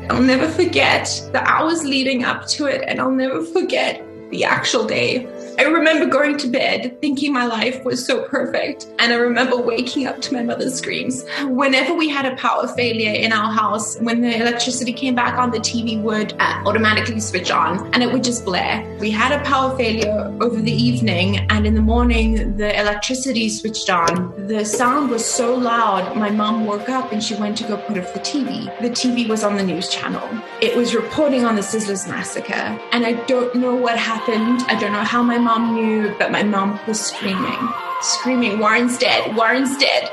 I'll 0.09 0.23
never 0.23 0.49
forget 0.49 1.11
the 1.33 1.43
hours 1.43 1.83
leading 1.85 2.25
up 2.25 2.47
to 2.55 2.67
it, 2.67 2.83
and 2.87 3.01
I'll 3.01 3.11
never 3.11 3.43
forget 3.43 4.01
the 4.31 4.45
actual 4.45 4.87
day. 4.87 5.27
I 5.59 5.65
remember 5.65 6.07
going 6.07 6.39
to 6.39 6.47
bed 6.47 7.01
thinking 7.01 7.33
my 7.33 7.45
life 7.45 7.85
was 7.85 8.07
so 8.07 8.23
perfect. 8.29 8.87
And 9.01 9.13
I 9.13 9.17
remember 9.17 9.57
waking 9.61 10.07
up 10.07 10.21
to 10.21 10.33
my 10.33 10.45
mother's 10.45 10.75
screams. 10.75 11.25
Whenever 11.47 11.95
we 11.95 12.09
had 12.09 12.27
a 12.27 12.37
power 12.37 12.69
failure 12.69 13.11
in 13.11 13.33
our 13.33 13.53
house, 13.53 13.99
when 13.99 14.21
the 14.21 14.41
electricity 14.41 14.93
came 14.93 15.17
back 15.17 15.37
on, 15.37 15.51
the 15.51 15.59
TV 15.59 16.01
would 16.01 16.35
uh, 16.39 16.63
automatically 16.65 17.19
switch 17.19 17.51
on 17.51 17.93
and 17.93 18.05
it 18.05 18.13
would 18.13 18.23
just 18.23 18.45
blare. 18.45 18.87
We 19.01 19.11
had 19.11 19.33
a 19.33 19.43
power 19.45 19.77
failure 19.77 20.33
over 20.41 20.61
the 20.61 20.73
evening, 20.73 21.39
and 21.51 21.67
in 21.67 21.75
the 21.75 21.81
morning, 21.81 22.57
the 22.57 22.79
electricity 22.81 23.49
switched 23.49 23.91
on. 23.91 24.47
The 24.47 24.65
sound 24.65 25.11
was 25.11 25.25
so 25.25 25.55
loud, 25.55 26.17
my 26.17 26.31
mom 26.31 26.67
woke 26.67 26.89
up 26.89 27.11
and 27.13 27.23
she 27.23 27.35
went 27.35 27.57
to 27.59 27.65
go 27.65 27.77
put 27.79 27.99
off 27.99 28.15
the 28.15 28.21
TV. 28.21 28.65
The 28.81 28.91
TV 28.91 29.29
was 29.29 29.43
on 29.43 29.57
the 29.57 29.63
news 29.65 29.89
channel. 29.89 30.29
It 30.61 30.77
was 30.77 30.95
reporting 30.95 31.45
on 31.45 31.57
the 31.57 31.63
Sizzlers 31.63 32.09
massacre. 32.09 32.79
And 32.93 33.05
I 33.05 33.13
don't 33.27 33.55
know 33.57 33.75
what 33.75 33.99
happened. 33.99 34.63
I 34.69 34.79
don't 34.79 34.93
know 34.93 35.05
how 35.05 35.23
my 35.23 35.39
mom 35.49 35.75
knew, 35.75 36.15
but 36.19 36.31
my 36.31 36.43
mom 36.43 36.79
was 36.87 37.01
screaming, 37.01 37.61
screaming, 38.03 38.59
Warren's 38.59 38.99
dead, 38.99 39.35
Warren's 39.35 39.79
dead. 39.79 40.11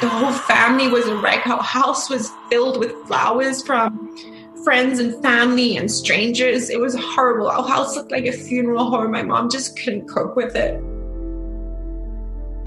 The 0.00 0.08
whole 0.08 0.30
family 0.32 0.86
was 0.86 1.08
a 1.08 1.16
wreck. 1.16 1.44
Our 1.48 1.60
house 1.60 2.08
was 2.08 2.30
filled 2.50 2.78
with 2.78 2.92
flowers 3.08 3.66
from 3.66 3.90
friends 4.62 5.00
and 5.00 5.20
family 5.24 5.76
and 5.76 5.90
strangers. 5.90 6.70
It 6.70 6.78
was 6.78 6.94
horrible. 6.94 7.48
Our 7.48 7.66
house 7.66 7.96
looked 7.96 8.12
like 8.12 8.26
a 8.26 8.32
funeral 8.32 8.88
home. 8.88 9.10
My 9.10 9.24
mom 9.24 9.50
just 9.50 9.76
couldn't 9.76 10.06
cope 10.06 10.36
with 10.36 10.54
it. 10.54 10.78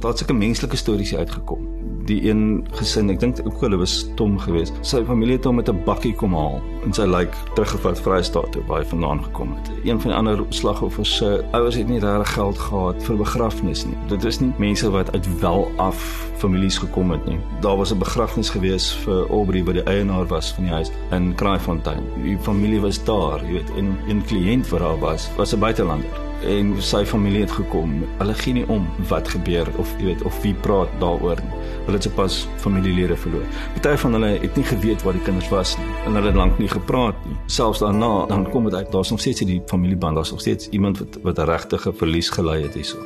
Daar't 0.03 0.17
sulke 0.19 0.35
menslike 0.35 0.77
stories 0.77 1.13
uitgekom. 1.13 1.98
Die 2.09 2.23
een 2.25 2.65
gesin, 2.73 3.11
ek 3.13 3.19
dink 3.21 3.39
ook 3.45 3.59
hulle 3.61 3.77
was 3.77 3.99
stom 4.01 4.39
geweest. 4.41 4.73
Sy 4.81 5.03
familie 5.05 5.35
het 5.37 5.45
hom 5.45 5.59
met 5.61 5.69
'n 5.69 5.83
bakkie 5.85 6.15
kom 6.17 6.33
haal 6.33 6.57
en 6.83 6.93
sy 6.93 7.05
lyk 7.05 7.35
teruggevat 7.53 7.99
Vrystaat 8.01 8.51
toe 8.51 8.63
waar 8.67 8.81
hy 8.81 8.87
vandaan 8.89 9.23
gekom 9.23 9.53
het. 9.55 9.69
Een 9.83 10.01
van 10.01 10.11
die 10.11 10.17
ander 10.17 10.45
slagoffers 10.49 11.17
se 11.17 11.45
ouers 11.51 11.75
het 11.75 11.87
nie 11.87 11.99
regtig 11.99 12.33
geld 12.33 12.57
gehad 12.57 13.03
vir 13.03 13.17
begrafnis 13.17 13.85
nie. 13.85 13.97
Dit 14.07 14.23
is 14.23 14.39
nie 14.39 14.53
mense 14.57 14.89
wat 14.89 15.11
uit 15.13 15.39
wel 15.39 15.71
af 15.77 16.29
families 16.37 16.77
gekom 16.77 17.11
het 17.11 17.25
nie. 17.25 17.39
Daar 17.61 17.77
was 17.77 17.93
'n 17.93 17.99
begrafnis 17.99 18.49
gewees 18.49 18.93
vir 19.05 19.29
Aubrey 19.29 19.63
wat 19.63 19.73
die 19.73 19.83
eienaar 19.83 20.25
was 20.25 20.53
van 20.53 20.63
die 20.63 20.73
huis 20.73 20.91
in 21.11 21.35
Kraaifontein. 21.35 22.03
Die 22.23 22.37
familie 22.37 22.81
was 22.81 23.03
daar, 23.03 23.45
jy 23.45 23.51
weet, 23.51 23.69
en 23.77 23.97
'n 24.07 24.23
kliënt 24.25 24.67
vir 24.67 24.81
haar 24.81 24.99
was 24.99 25.29
was 25.37 25.53
'n 25.53 25.59
buitelander 25.59 26.28
en 26.47 26.81
sy 26.81 27.03
familie 27.05 27.41
het 27.41 27.51
gekom. 27.51 27.99
Hulle 28.17 28.33
gee 28.33 28.53
nie 28.53 28.65
om 28.71 28.87
wat 29.09 29.27
gebeur 29.27 29.67
of 29.77 29.91
jy 29.99 30.11
weet 30.11 30.23
of 30.27 30.41
wie 30.43 30.53
praat 30.53 30.91
daaroor 31.01 31.41
nie. 31.43 31.61
Hulle 31.85 31.97
het 31.97 32.07
sopas 32.07 32.41
familielede 32.63 33.17
verloor. 33.17 33.45
Party 33.73 33.95
van 34.01 34.17
hulle 34.17 34.33
het 34.39 34.55
nie 34.55 34.65
geweet 34.65 35.03
waar 35.03 35.17
die 35.17 35.25
kinders 35.27 35.49
was 35.53 35.77
nie 35.77 35.89
en 36.05 36.19
hulle 36.19 36.31
het 36.31 36.39
lank 36.39 36.59
nie 36.59 36.71
gepraat 36.71 37.15
nie. 37.27 37.37
Selfs 37.47 37.83
daarna 37.83 38.25
dan 38.29 38.49
kom 38.51 38.69
dit 38.69 38.75
uit 38.75 38.91
daar's 38.91 39.09
nog 39.11 39.19
steeds 39.19 39.39
die 39.39 39.61
familieband, 39.67 40.15
daar's 40.15 40.31
nog 40.31 40.41
steeds 40.41 40.69
iemand 40.69 40.99
wat 40.99 41.19
wat 41.23 41.39
'n 41.39 41.49
regtige 41.49 41.93
verlies 41.93 42.29
gelei 42.29 42.61
het 42.63 42.73
hierso. 42.73 42.97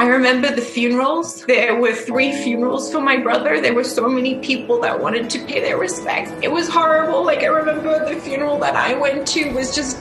I 0.00 0.06
remember 0.08 0.48
the 0.50 0.62
funerals. 0.62 1.44
There 1.44 1.78
were 1.78 1.94
three 1.94 2.32
funerals 2.32 2.90
for 2.90 3.02
my 3.02 3.18
brother. 3.18 3.60
There 3.60 3.74
were 3.74 3.84
so 3.84 4.08
many 4.08 4.36
people 4.36 4.80
that 4.80 4.98
wanted 4.98 5.28
to 5.28 5.38
pay 5.44 5.60
their 5.60 5.76
respects. 5.76 6.32
It 6.40 6.50
was 6.50 6.68
horrible. 6.68 7.22
Like, 7.22 7.42
I 7.42 7.48
remember 7.48 8.08
the 8.08 8.18
funeral 8.18 8.58
that 8.60 8.76
I 8.76 8.94
went 8.94 9.26
to 9.34 9.52
was 9.52 9.74
just 9.74 9.98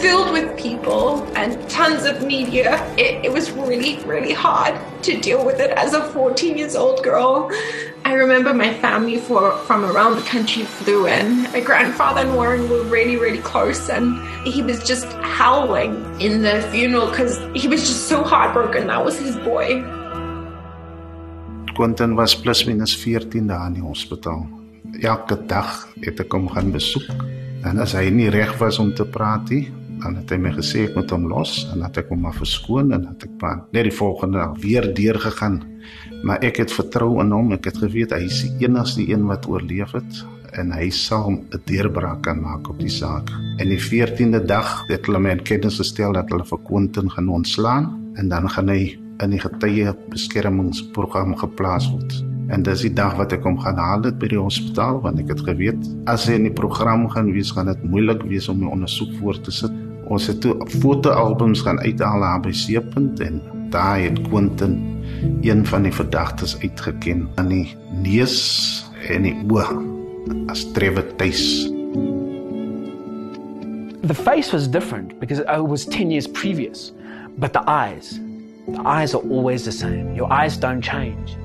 filled 0.00 0.32
with 0.32 0.58
people 0.58 1.22
and 1.36 1.58
tons 1.68 2.04
of 2.04 2.22
media. 2.22 2.82
It, 2.96 3.24
it 3.24 3.32
was 3.32 3.50
really, 3.50 3.96
really 4.04 4.32
hard 4.32 4.74
to 5.04 5.20
deal 5.20 5.44
with 5.44 5.60
it 5.60 5.70
as 5.70 5.94
a 5.94 6.02
14 6.12 6.58
years 6.58 6.74
old 6.76 7.02
girl. 7.02 7.50
I 8.04 8.12
remember 8.12 8.52
my 8.52 8.74
family 8.74 9.18
for, 9.18 9.56
from 9.66 9.84
around 9.84 10.16
the 10.16 10.22
country 10.22 10.64
flew 10.64 11.06
in. 11.06 11.44
My 11.52 11.60
grandfather 11.60 12.20
and 12.20 12.34
Warren 12.34 12.68
were 12.68 12.82
really, 12.84 13.16
really 13.16 13.38
close, 13.38 13.88
and 13.88 14.20
he 14.46 14.62
was 14.62 14.82
just 14.84 15.06
howling 15.22 16.20
in 16.20 16.42
the 16.42 16.60
funeral 16.70 17.08
because 17.08 17.38
he 17.54 17.66
was 17.66 17.80
just 17.80 18.08
so 18.08 18.22
heartbroken. 18.22 18.88
That 18.88 19.04
was 19.04 19.18
his 19.18 19.36
boy. 19.36 19.82
Quentin 21.74 22.14
was 22.14 22.34
plus 22.34 22.66
minus 22.66 22.94
14 22.94 23.46
dae 23.48 23.66
in 23.66 23.80
die 23.80 23.82
hospitaal. 23.82 24.44
Elke 25.02 25.40
dag 25.50 25.88
het 26.04 26.20
ek 26.20 26.36
hom 26.36 26.46
gaan 26.52 26.70
besoek. 26.70 27.08
En 27.64 27.80
as 27.82 27.96
hy 27.96 28.10
nie 28.12 28.28
reg 28.30 28.52
was 28.60 28.78
om 28.78 28.92
te 28.94 29.06
praat 29.08 29.48
nie, 29.50 29.64
dan 30.04 30.18
het 30.20 30.30
hy 30.34 30.36
my 30.36 30.52
gesê 30.52 30.84
ek 30.84 30.98
moet 30.98 31.12
hom 31.14 31.24
los 31.32 31.64
en 31.72 31.80
dat 31.80 31.96
ek 32.02 32.10
hom 32.12 32.26
maar 32.26 32.36
verskoon 32.36 32.92
en 32.92 33.06
dat 33.08 33.24
ek 33.24 33.38
maar 33.40 33.62
net 33.72 33.88
die 33.88 33.96
volgende 33.96 34.42
dag 34.42 34.58
weer 34.60 34.90
deurgegaan. 34.94 35.62
Maar 36.24 36.44
ek 36.44 36.60
het 36.60 36.72
vertrou 36.72 37.18
in 37.22 37.32
hom. 37.32 37.52
Ek 37.56 37.68
het 37.68 37.80
geweet 37.80 38.12
hy 38.16 38.24
is 38.28 38.42
die 38.44 38.66
enigste 38.66 39.04
een 39.08 39.24
wat 39.28 39.48
oorleef 39.48 39.96
het 39.96 40.20
en 40.54 40.70
hy 40.76 40.90
sal 40.94 41.32
'n 41.32 41.62
deurbraak 41.66 42.22
kan 42.22 42.40
maak 42.40 42.68
op 42.68 42.78
die 42.78 42.92
saak. 42.92 43.32
En 43.58 43.68
die 43.68 43.80
14de 43.80 44.44
dag 44.44 44.84
het 44.88 45.06
hulle 45.06 45.18
my 45.18 45.30
in 45.30 45.42
kennis 45.42 45.80
gestel 45.80 46.12
dat 46.12 46.30
hulle 46.30 46.44
vir 46.44 46.60
Quentin 46.68 47.10
gaan 47.10 47.28
ontslaan 47.28 47.90
en 48.14 48.28
dan 48.28 48.48
gaan 48.48 48.68
hy 48.68 48.98
in 49.22 49.30
die 49.30 49.40
getuie 49.40 49.92
beskermingsprogram 50.10 51.34
geplaas 51.36 51.90
word. 51.90 52.24
En 52.48 52.62
dis 52.62 52.84
die 52.84 52.92
dag 52.92 53.16
wat 53.16 53.32
ek 53.32 53.42
hom 53.42 53.58
gaan 53.58 53.78
haal 53.80 54.02
dit 54.04 54.18
by 54.18 54.28
die 54.28 54.38
hospitaal 54.38 55.00
want 55.00 55.18
ek 55.18 55.32
het 55.32 55.40
geweet 55.40 55.80
as 56.06 56.26
hy 56.28 56.34
in 56.34 56.48
die 56.50 56.52
program 56.54 57.08
gaan 57.10 57.32
wees 57.32 57.50
gaan 57.50 57.66
dit 57.66 57.84
moeilik 57.84 58.22
wees 58.28 58.48
om 58.48 58.62
'n 58.62 58.72
ondersoek 58.76 59.12
voor 59.20 59.40
te 59.40 59.50
sit. 59.50 59.72
Ons 60.04 60.26
het 60.26 60.40
toe 60.40 60.54
fotoalbums 60.80 61.62
gaan 61.64 61.80
uithaal 61.80 62.20
daar 62.20 62.40
by 62.44 62.52
Seepunt 62.52 63.20
en 63.24 63.40
daar 63.72 64.00
het 64.00 64.20
Quentin 64.28 64.76
een 65.40 65.66
van 65.66 65.82
die 65.82 65.92
verdagtes 65.92 66.58
uitgeken 66.60 67.28
aan 67.34 67.48
die 67.48 67.76
neus 68.02 68.84
en 69.08 69.22
die 69.22 69.34
oë 69.48 69.66
as 70.52 70.64
Trevor 70.72 71.06
Tuis. 71.16 71.70
The 74.04 74.14
face 74.14 74.52
was 74.52 74.68
different 74.68 75.18
because 75.20 75.40
it 75.40 75.68
was 75.68 75.86
10 75.86 76.10
years 76.10 76.26
previous, 76.28 76.92
but 77.38 77.52
the 77.52 77.62
eyes, 77.66 78.20
the 78.68 78.82
eyes 78.84 79.14
are 79.14 79.22
always 79.30 79.64
the 79.64 79.72
same. 79.72 80.14
Your 80.14 80.30
eyes 80.32 80.56
don't 80.56 80.84
change. 80.84 81.36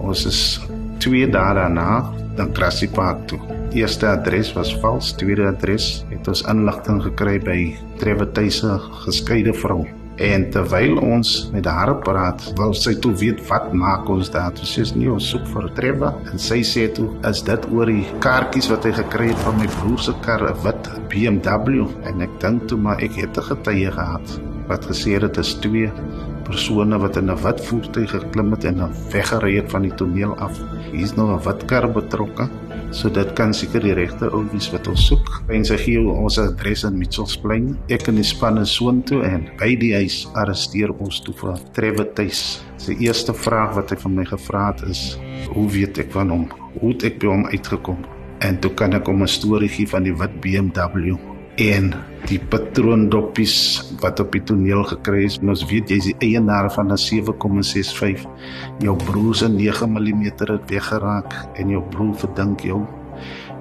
Ons 0.00 0.26
is 0.26 0.60
twee 1.00 1.28
dae 1.28 1.54
daarna 1.56 2.04
dan 2.36 2.52
Grassy 2.56 2.88
Park 2.88 3.26
toe. 3.28 3.40
Eerste 3.72 4.08
adres 4.10 4.52
was 4.52 4.72
vals, 4.82 5.12
tweede 5.12 5.46
adres 5.46 6.04
het 6.20 6.28
ons 6.28 6.44
inligting 6.52 7.00
gekry 7.08 7.38
by 7.40 7.58
Trevor 8.00 8.28
Tuis 8.36 8.60
se 8.60 8.76
geskeide 9.06 9.54
vrou. 9.56 9.86
En 10.20 10.42
terwyl 10.52 10.98
ons 11.00 11.30
met 11.54 11.64
haar 11.64 11.94
praat, 12.04 12.42
wil 12.58 12.74
sy 12.76 12.92
toe 13.00 13.14
weet 13.16 13.40
wat 13.48 13.70
maak 13.72 14.08
ons 14.12 14.28
daar. 14.34 14.52
Sy 14.60 14.84
sê 14.84 14.98
nee, 15.00 15.08
ons 15.08 15.30
soek 15.32 15.46
vir 15.54 15.70
Trevor 15.78 16.18
en 16.28 16.42
sy 16.42 16.60
sê 16.66 16.90
toe 16.92 17.08
is 17.30 17.40
dit 17.46 17.64
oor 17.72 17.88
die 17.88 18.04
kaartjies 18.20 18.68
wat 18.72 18.84
hy 18.84 18.92
gekry 18.98 19.30
het 19.32 19.40
van 19.46 19.56
my 19.62 19.68
broer 19.78 20.04
se 20.04 20.14
kar, 20.26 20.44
'n 20.44 20.60
wit 20.66 20.92
BMW 21.08 21.88
en 22.04 22.20
ek 22.20 22.36
dink 22.40 22.68
toe 22.68 22.78
maar 22.78 23.00
ek 23.00 23.16
het 23.16 23.38
'n 23.38 23.48
getuie 23.48 23.90
gehad 23.90 24.40
wat 24.68 24.84
gesê 24.86 25.16
het 25.16 25.22
dit 25.22 25.38
is 25.38 25.54
twee 25.54 25.90
persone 26.50 26.98
wat 26.98 27.16
in 27.16 27.30
'n 27.30 27.42
wit 27.44 27.60
voertuig 27.66 28.10
geklim 28.10 28.50
het 28.50 28.64
en 28.64 28.76
dan 28.76 28.92
weggery 29.12 29.54
het 29.56 29.70
van 29.70 29.82
die 29.82 29.94
toneel 29.94 30.34
af. 30.36 30.58
Hier's 30.92 31.14
nog 31.14 31.30
'n 31.30 31.44
wit 31.46 31.64
kar 31.64 31.92
betrokke. 31.92 32.48
So 32.90 33.08
dit 33.10 33.32
kan 33.32 33.54
seker 33.54 33.80
die 33.80 33.94
regte 33.94 34.30
ou 34.32 34.44
wees 34.52 34.70
wat 34.70 34.88
ons 34.88 35.06
soek. 35.06 35.42
En 35.48 35.64
sy 35.64 35.76
gee 35.76 36.00
ons 36.00 36.38
adres 36.38 36.84
in 36.84 36.98
Mitchellsplein. 36.98 37.78
Ek 37.88 38.08
en 38.08 38.14
die 38.14 38.24
span 38.24 38.58
is 38.58 38.74
soontoe 38.74 39.22
en 39.22 39.48
by 39.58 39.76
die 39.76 39.94
huis 39.94 40.28
arresteer 40.34 40.90
ons 40.98 41.20
toe 41.20 41.34
vir 41.34 41.58
Trevor 41.72 42.12
Tuis. 42.14 42.64
Sy 42.76 42.96
eerste 42.98 43.34
vraag 43.34 43.74
wat 43.74 43.90
hy 43.90 43.96
van 43.96 44.14
my 44.14 44.24
gevra 44.24 44.72
het 44.72 44.82
is: 44.82 45.18
"Hoe 45.54 45.68
weet 45.68 45.98
ek 45.98 46.12
van 46.12 46.30
hom? 46.30 46.48
Hoe 46.80 46.92
het 46.92 47.04
ek 47.04 47.18
by 47.18 47.26
hom 47.26 47.46
uitgekom?" 47.46 47.98
En 48.40 48.58
toe 48.60 48.70
kan 48.70 48.92
ek 48.92 49.06
hom 49.06 49.22
'n 49.22 49.28
storie 49.28 49.68
gee 49.68 49.86
van 49.86 50.02
die 50.02 50.16
wit 50.16 50.40
BMW 50.40 51.29
en 51.60 51.90
die 52.28 52.38
patroondoppies 52.52 53.56
wat 54.00 54.20
op 54.22 54.32
die 54.32 54.42
toneel 54.48 54.82
gekry 54.88 55.26
is. 55.26 55.38
En 55.42 55.52
ons 55.52 55.64
weet 55.68 55.90
jy's 55.92 56.08
die 56.10 56.16
eienaar 56.30 56.70
van 56.72 56.92
'n 56.92 56.96
7,65. 56.98 58.24
Jou 58.80 58.96
broer 58.96 59.34
se 59.34 59.48
9 59.48 59.90
mm 59.92 60.22
het 60.22 60.70
weggeraak 60.70 61.34
en 61.54 61.68
jou 61.68 61.82
broer 61.90 62.14
verdink 62.14 62.60
jou 62.60 62.86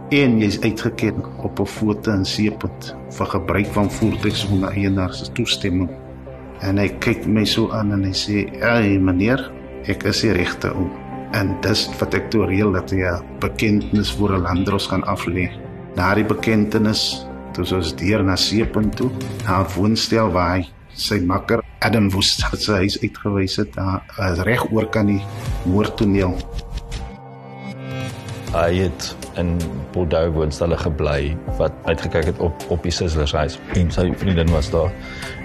en 0.10 0.40
jy's 0.42 0.60
uitgeken 0.62 1.24
op 1.38 1.60
'n 1.60 1.66
foto 1.66 2.12
in 2.12 2.26
Seepunt 2.26 2.96
vir 3.10 3.26
gebruik 3.26 3.68
van 3.68 3.92
voertuig 3.92 4.36
sonder 4.36 4.72
eienaar 4.72 5.14
se 5.14 5.32
toestemming. 5.32 5.90
En 6.60 6.78
hy 6.78 6.90
kyk 7.00 7.28
my 7.28 7.46
so 7.46 7.72
aan 7.72 7.92
en 7.92 8.04
hy 8.04 8.14
sê: 8.14 8.62
"Ey 8.62 8.98
meneer, 8.98 9.52
ek 9.86 10.04
is 10.04 10.22
die 10.22 10.32
regte 10.32 10.74
ou." 10.74 10.90
En 11.32 11.56
dis 11.62 11.90
wat 12.00 12.14
ek 12.14 12.32
toe 12.32 12.46
reël 12.46 12.72
dat 12.72 12.92
hy 12.92 13.04
'n 13.04 13.24
bekendnis 13.40 14.12
vir 14.12 14.34
'n 14.34 14.42
landros 14.42 14.88
gaan 14.88 15.04
aflê. 15.04 15.50
Na 15.96 16.16
die 16.16 16.24
bekendnis 16.26 17.29
ons 17.60 17.96
deur 18.00 18.24
na 18.24 18.36
Seepunt 18.40 18.96
toe, 18.96 19.10
na 19.44 19.62
'n 19.62 19.72
woonstel 19.76 20.32
waar 20.32 20.58
hy 20.58 20.68
sy 20.94 21.20
makker 21.20 21.62
Adam 21.80 22.10
Woest 22.12 22.44
het 22.52 22.62
sy 22.62 22.82
huis 22.84 22.98
uitgewys 23.02 23.56
het, 23.56 23.76
daar 23.76 24.02
reg 24.48 24.66
oor 24.72 24.88
kan 24.90 25.08
die 25.08 25.22
moordtoneel. 25.66 26.36
Hy 28.52 28.74
het 28.74 29.16
in 29.38 29.58
Bordeaux 29.94 30.34
woonstelle 30.34 30.78
gebly 30.78 31.38
wat 31.60 31.72
uitgekyk 31.86 32.32
het 32.32 32.40
op 32.40 32.66
op 32.74 32.84
die 32.84 32.92
Sizzlers 32.92 33.34
huis 33.38 33.60
en 33.78 33.92
sy 33.92 34.08
vriendin 34.18 34.50
was 34.52 34.72
daar 34.74 34.92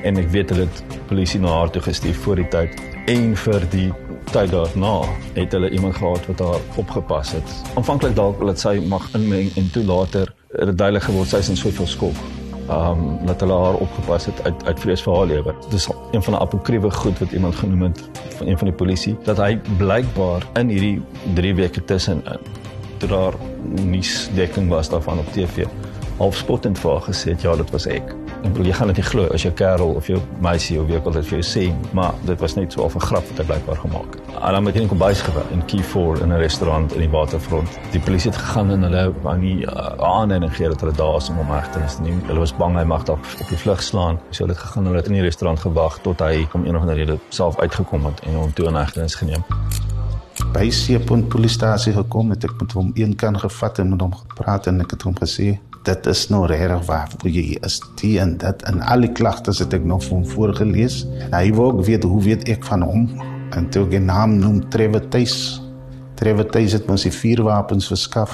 en 0.03 0.17
ek 0.17 0.31
weet 0.33 0.55
hulle 0.55 0.67
het 0.67 1.01
polisie 1.11 1.41
na 1.41 1.53
haar 1.53 1.71
toe 1.71 1.83
gestuur 1.85 2.17
voor 2.25 2.41
die 2.41 2.49
tyd 2.49 2.81
en 3.13 3.37
vir 3.37 3.67
die 3.75 3.91
tyd 4.33 4.55
daarna 4.55 4.95
het 5.37 5.53
hulle 5.53 5.71
iemand 5.71 5.99
gehad 6.01 6.27
wat 6.27 6.41
haar 6.41 6.81
opgepas 6.81 7.35
het. 7.37 7.55
Aanvanklik 7.77 8.17
dalk 8.17 8.41
dat 8.47 8.61
sy 8.61 8.79
mag 8.89 9.07
inmeng 9.15 9.53
en 9.61 9.71
toe 9.71 9.85
later 9.85 10.33
het 10.59 10.67
dit 10.71 10.79
duidelik 10.79 11.03
geword 11.03 11.29
sy 11.29 11.43
is 11.43 11.53
in 11.53 11.61
soveel 11.61 11.87
skok. 11.87 12.25
Um 12.73 13.19
dat 13.29 13.41
hulle 13.45 13.57
haar 13.61 13.77
opgepas 13.85 14.27
het 14.31 14.43
uit 14.45 14.67
uit 14.67 14.81
vrees 14.81 15.03
vir 15.05 15.17
haar 15.17 15.27
lewe. 15.27 15.55
Dis 15.71 15.89
een 16.13 16.23
van 16.23 16.37
die 16.37 16.43
apokriewe 16.43 16.91
goed 16.91 17.19
wat 17.19 17.33
iemand 17.33 17.55
genoem 17.55 17.83
het 17.91 18.05
van 18.39 18.47
een 18.47 18.59
van 18.59 18.71
die 18.71 18.77
polisie 18.77 19.17
dat 19.25 19.41
hy 19.43 19.57
blykbaar 19.79 20.47
in 20.61 20.73
hierdie 20.73 21.03
3 21.35 21.55
weke 21.55 21.85
tussenin 21.85 22.25
toe 22.99 23.09
daar 23.09 23.35
nuusdekking 23.85 24.69
was 24.69 24.89
daarvan 24.89 25.19
op 25.19 25.33
TV 25.33 25.67
half 26.19 26.37
spottend 26.37 26.79
vir 26.79 26.93
haar 26.95 27.09
gesê 27.11 27.35
ja 27.43 27.57
dit 27.57 27.71
was 27.71 27.87
ek. 27.87 28.24
Ek 28.45 28.53
bedoel 28.53 28.67
jy 28.69 28.75
gaan 28.77 28.91
dit 28.93 28.99
nie 29.01 29.07
glo 29.09 29.29
as 29.33 29.45
jou 29.47 29.51
kerel 29.57 29.95
of 29.97 30.09
jou 30.11 30.19
meisie 30.45 30.75
of 30.77 30.85
wie 30.91 30.99
ook 30.99 31.07
al 31.09 31.15
dit 31.17 31.29
vir 31.31 31.39
jou 31.39 31.45
sê, 31.49 31.63
maar 31.97 32.13
dit 32.29 32.43
was 32.45 32.55
net 32.59 32.75
so 32.77 32.85
'n 32.85 33.01
grap 33.01 33.25
wat 33.31 33.39
hy 33.41 33.45
blykbaar 33.49 33.79
gemaak 33.81 34.11
het. 34.15 34.35
En 34.45 34.53
dan 34.53 34.63
met 34.63 34.77
'n 34.77 34.89
kombuis 34.89 35.21
gewerk 35.23 35.51
in 35.51 35.63
Key4 35.65 36.23
in 36.23 36.29
'n 36.29 36.37
restaurant 36.37 36.93
in 36.93 37.01
die 37.01 37.09
waterfront. 37.09 37.69
Die 37.93 38.01
polisie 38.01 38.31
het 38.31 38.41
gegaan 38.41 38.71
en 38.71 38.83
hulle 38.83 39.13
wou 39.23 39.37
nie 39.39 39.65
uh, 39.65 39.97
aanneem 39.97 40.49
gee 40.49 40.69
dat 40.69 40.81
hulle 40.81 40.93
daar 40.93 41.17
is 41.17 41.29
om 41.29 41.37
hom 41.37 41.47
hegtenis 41.47 41.95
te 41.95 42.03
neem. 42.03 42.21
Hulle 42.27 42.39
was 42.39 42.57
bang 42.57 42.77
hy 42.77 42.85
mag 42.85 43.05
dalk 43.05 43.19
op 43.41 43.49
die 43.49 43.59
vlug 43.59 43.83
slaan. 43.83 44.19
So 44.31 44.45
hulle 44.45 44.53
het 44.53 44.63
gegaan 44.63 44.83
en 44.83 44.89
hulle 44.89 45.01
het 45.01 45.09
in 45.09 45.15
die 45.15 45.23
restaurant 45.23 45.61
gewag 45.61 45.99
tot 45.99 46.21
hy 46.21 46.47
om 46.53 46.65
een 46.67 46.77
of 46.77 46.81
ander 46.81 46.97
rede 46.97 47.19
self 47.29 47.59
uitgekom 47.59 48.05
het 48.05 48.21
en 48.21 48.35
hom 48.35 48.53
toe 48.53 48.67
in 48.67 48.75
hegtenis 48.75 49.15
geneem. 49.15 49.45
By 50.53 50.71
Seepunt 50.71 51.29
polisiestasie 51.29 51.93
gekom 51.93 52.31
het 52.31 52.45
ek 52.45 52.61
met 52.61 52.73
hom 52.73 52.91
een 52.95 53.17
kan 53.17 53.39
gevat 53.39 53.79
en 53.79 53.89
met 53.89 54.01
hom 54.01 54.15
gepraat 54.15 54.67
en 54.67 54.81
ek 54.81 54.91
het 54.91 55.03
hom 55.03 55.15
gesê 55.15 55.59
dit 55.85 56.07
is 56.07 56.29
nou 56.33 56.47
regtig 56.49 56.87
waar 56.89 57.11
jy 57.29 57.59
is. 57.67 57.81
Die 58.01 58.17
en 58.23 58.37
dit 58.41 58.65
en 58.69 58.81
al 58.81 59.05
die 59.05 59.13
klagtes 59.13 59.61
het 59.63 59.75
ek 59.77 59.85
nog 59.85 60.05
van 60.09 60.25
voorgelees 60.27 61.05
en 61.27 61.37
hy 61.37 61.53
wou 61.57 61.73
ook 61.73 61.85
weet 61.89 62.07
hoe 62.09 62.23
weet 62.25 62.49
ek 62.49 62.65
van 62.71 62.85
hom? 62.87 63.07
En 63.55 63.69
toe 63.71 63.85
ek 63.91 64.01
naam 64.03 64.39
noem 64.41 64.63
Trevor 64.73 65.05
Tuis 65.13 65.61
Trevor 66.19 66.47
Tuis 66.49 66.73
het 66.77 66.89
ons 66.91 67.05
die 67.05 67.13
vuurwapens 67.13 67.89
verskaf. 67.91 68.33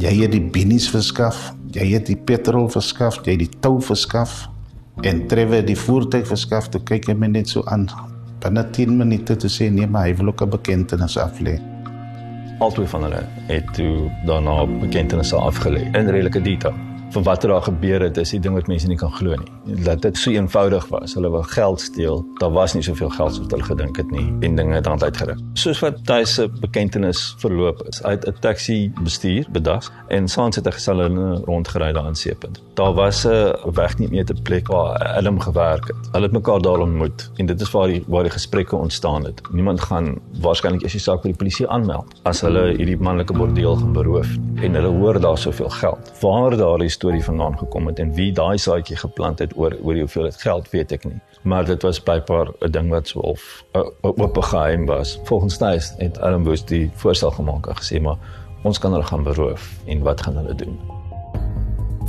Jy 0.00 0.14
het 0.22 0.32
die 0.32 0.42
binnies 0.54 0.88
verskaf. 0.90 1.50
Jy 1.72 1.90
het 1.92 2.08
die 2.08 2.16
petrol 2.16 2.70
verskaf. 2.72 3.20
Jy 3.22 3.36
het 3.36 3.44
die 3.44 3.60
tou 3.64 3.76
verskaf. 3.84 4.46
En 5.06 5.26
Trevor 5.28 5.62
die 5.66 5.78
voertuig 5.78 6.26
verskaf. 6.28 6.70
Toe 6.72 6.80
kyk 6.88 7.10
hy 7.12 7.18
my 7.18 7.30
net 7.34 7.52
so 7.52 7.66
aan. 7.70 7.86
Binne 8.42 8.64
10 8.74 8.96
minute 8.98 9.36
te 9.38 9.52
sê 9.52 9.70
nee 9.70 9.86
maar 9.86 10.08
hy 10.08 10.16
wil 10.18 10.32
ook 10.32 10.42
'n 10.42 10.56
bekentenis 10.56 11.18
aflê 11.20 11.60
albei 12.62 12.86
van 12.86 13.02
hulle 13.02 13.20
het 13.48 13.74
toe 13.74 14.10
daarna 14.26 14.62
bekendtenisse 14.66 15.36
afgelê 15.36 15.82
in 15.98 16.10
redelike 16.14 16.42
detail 16.42 16.74
van 17.12 17.22
wat 17.22 17.42
er 17.42 17.48
daar 17.48 17.62
gebeur 17.62 18.00
het 18.00 18.16
is 18.22 18.30
die 18.30 18.40
ding 18.40 18.54
wat 18.54 18.70
mense 18.70 18.88
nie 18.88 18.96
kan 18.96 19.12
glo 19.12 19.34
nie 19.40 19.50
dat 19.64 20.02
dit 20.02 20.18
so 20.18 20.30
eenvoudig 20.30 20.88
was. 20.88 21.14
Hulle 21.14 21.30
wou 21.30 21.42
geld 21.44 21.80
steel. 21.80 22.24
Daar 22.38 22.50
was 22.50 22.74
nie 22.74 22.82
soveel 22.82 23.10
geld 23.10 23.34
soos 23.34 23.46
hulle 23.48 23.62
gedink 23.62 23.96
het 23.96 24.10
nie 24.10 24.26
en 24.40 24.56
dinge 24.56 24.74
het 24.74 24.86
aan 24.86 25.02
uitgerig. 25.02 25.38
Soos 25.52 25.80
wat 25.80 25.98
hy 26.10 26.24
se 26.24 26.48
bekendtenis 26.60 27.34
verloop 27.38 27.82
is 27.88 28.02
uit 28.02 28.26
'n 28.26 28.34
taxi 28.40 28.92
bestuur 29.02 29.46
bedag 29.50 29.92
en 30.08 30.28
saans 30.28 30.56
het 30.56 30.64
hy 30.64 30.72
gesel 30.72 31.02
in 31.02 31.18
'n 31.18 31.42
rondgery 31.44 31.92
daar 31.92 32.06
in 32.06 32.14
Seepunt. 32.14 32.62
Daar 32.74 32.94
was 32.94 33.26
'n 33.26 33.54
weg 33.72 33.98
nie 33.98 34.08
meer 34.08 34.24
te 34.24 34.34
plek 34.42 34.66
waar 34.66 35.12
Willem 35.14 35.40
gewerk 35.40 35.86
het. 35.86 36.08
Hulle 36.12 36.24
het 36.24 36.32
mekaar 36.32 36.60
daar 36.60 36.78
ontmoet 36.78 37.30
en 37.36 37.46
dit 37.46 37.60
is 37.60 37.70
waar 37.70 37.86
die 37.86 38.04
waar 38.06 38.22
die 38.22 38.32
gesprekke 38.32 38.76
ontstaan 38.76 39.24
het. 39.24 39.40
Niemand 39.50 39.80
gaan 39.80 40.18
waarskynlik 40.40 40.82
eers 40.82 40.92
die 40.92 41.00
saak 41.00 41.22
by 41.22 41.28
die 41.28 41.36
polisie 41.36 41.68
aanmeld 41.68 42.20
as 42.22 42.40
hulle 42.40 42.76
hierdie 42.76 42.96
manlike 42.96 43.32
bordeel 43.32 43.76
gaan 43.76 43.92
beroof 43.92 44.28
en 44.54 44.74
hulle 44.74 44.88
hoor 44.88 45.20
daar 45.20 45.38
soveel 45.38 45.68
geld. 45.68 46.12
Waar 46.20 46.56
daar 46.56 46.82
is 46.82 46.92
storie 46.92 47.24
vandaan 47.24 47.58
gekom 47.58 47.86
het 47.86 47.98
en 47.98 48.14
wie 48.14 48.32
daai 48.32 48.58
saadjie 48.58 48.96
geplant 48.96 49.38
het 49.38 49.51
oor 49.54 49.76
oor 49.82 49.98
hoeveel 49.98 50.22
dit 50.22 50.40
geld 50.42 50.70
weet 50.70 50.92
ek 50.92 51.04
nie. 51.04 51.20
Maar 51.42 51.64
dit 51.64 51.82
was 51.82 52.02
bypaar 52.02 52.48
'n 52.60 52.70
ding 52.70 52.90
wat 52.90 53.08
so 53.08 53.18
of 53.18 53.64
'n 53.72 53.92
oop 54.00 54.36
geheim 54.42 54.86
was. 54.86 55.18
Volgens 55.24 55.58
Thys 55.58 55.94
het 55.98 56.18
Woos 56.44 56.64
die 56.64 56.90
voorstel 56.94 57.30
gemaak 57.30 57.66
en 57.66 57.76
gesê 57.76 58.00
maar 58.00 58.18
ons 58.62 58.78
kan 58.78 58.92
hulle 58.92 59.04
gaan 59.04 59.22
beroof 59.22 59.70
en 59.86 60.02
wat 60.02 60.22
gaan 60.22 60.36
hulle 60.36 60.54
doen? 60.54 61.01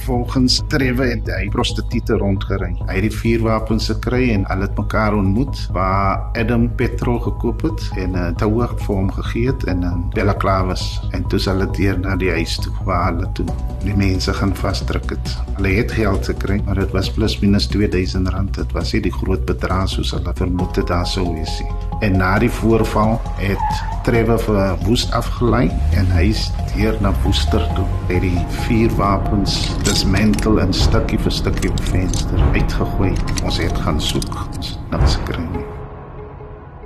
Volgens 0.04 0.62
Trewe 0.68 1.06
het 1.08 1.30
hy 1.32 1.48
prostituie 1.54 2.18
rondgery. 2.20 2.72
Hy 2.88 2.96
het 2.98 3.06
die 3.06 3.14
vuurwapens 3.14 3.90
gekry 3.92 4.32
en 4.34 4.46
hulle 4.50 4.68
het 4.68 4.80
mekaar 4.80 5.16
ontmoet 5.18 5.62
waar 5.76 6.26
Adam 6.40 6.68
petrol 6.80 7.20
gekoop 7.24 7.64
het 7.68 7.84
en 7.96 8.12
'n 8.12 8.20
uh, 8.20 8.36
toue 8.40 8.68
vir 8.68 8.96
hom 8.96 9.12
gegee 9.12 9.48
het 9.52 9.64
in 9.64 9.86
'n 9.86 10.10
Bella 10.16 10.36
Clavis 10.36 11.02
en 11.12 11.28
toe 11.28 11.40
hulle 11.40 11.68
deur 11.78 12.00
na 12.00 12.16
die 12.16 12.32
huis 12.32 12.58
toe 12.58 12.74
waar 12.86 13.14
hulle 13.14 13.30
toe 13.34 13.46
die 13.84 13.96
mense 13.96 14.34
gaan 14.34 14.56
vasdruk 14.56 15.10
het. 15.10 15.38
Hulle 15.56 15.76
het 15.78 15.92
geld 15.92 16.26
gekry, 16.26 16.62
maar 16.66 16.76
dit 16.76 16.92
was 16.92 17.12
plus 17.12 17.40
minus 17.40 17.68
2000 17.68 18.30
rand. 18.30 18.56
Dit 18.56 18.72
was 18.72 18.94
nie 18.94 19.02
die 19.02 19.14
groot 19.14 19.46
bedrag 19.46 19.90
soos 19.90 20.12
hulle 20.12 20.34
vermoed 20.36 20.76
het 20.76 20.88
daar 20.88 21.08
sou 21.08 21.34
wees 21.34 21.60
nie. 21.60 21.83
En 22.00 22.18
na 22.18 22.40
die 22.40 22.52
voorval 22.52 23.22
het 23.38 23.84
Trewe 24.04 24.38
vir 24.40 24.78
Woest 24.84 25.14
afgelei 25.16 25.70
en 25.96 26.10
hy 26.12 26.26
is 26.34 26.50
deur 26.74 26.98
na 27.02 27.14
Woester 27.24 27.64
toe. 27.78 27.86
Hy 28.10 28.18
het 28.18 28.26
die 28.26 28.42
vuurwapens 28.66 29.56
dismantle 29.88 30.60
en 30.64 30.74
stukkie 30.76 31.20
vir 31.24 31.32
stukkie 31.32 31.72
op 31.72 31.84
venster 31.92 32.42
uitgegooi. 32.56 33.14
Ons 33.44 33.62
het 33.64 33.78
gaan 33.86 34.02
soek, 34.02 34.36
ons 34.58 34.74
het 34.74 34.92
niks 34.92 35.16
gekry 35.22 35.46
nie. 35.54 35.66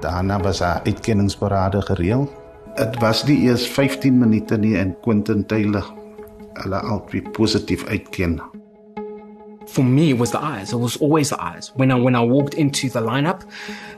Daarna 0.02 0.40
was 0.40 0.62
'n 0.62 0.86
uitkenningsparade 0.86 1.82
gereël. 1.82 2.30
Dit 2.76 3.00
was 3.00 3.26
nie 3.26 3.40
eers 3.50 3.68
15 3.68 4.18
minute 4.18 4.58
nie 4.58 4.78
en 4.78 4.96
Quentin 5.02 5.46
Taylor 5.46 5.86
hulle 6.54 6.80
albei 6.80 7.22
positief 7.22 7.86
uitken 7.86 8.42
for 9.68 9.84
me 9.84 10.12
it 10.12 10.18
was 10.18 10.32
the 10.32 10.40
eyes. 10.40 10.74
It 10.74 10.78
was 10.78 10.98
always 10.98 11.30
the 11.30 11.42
eyes. 11.42 11.72
When 11.76 11.92
I 11.92 11.96
when 11.96 12.16
I 12.16 12.22
walked 12.22 12.54
into 12.54 12.90
the 12.90 13.02
lineup, 13.02 13.44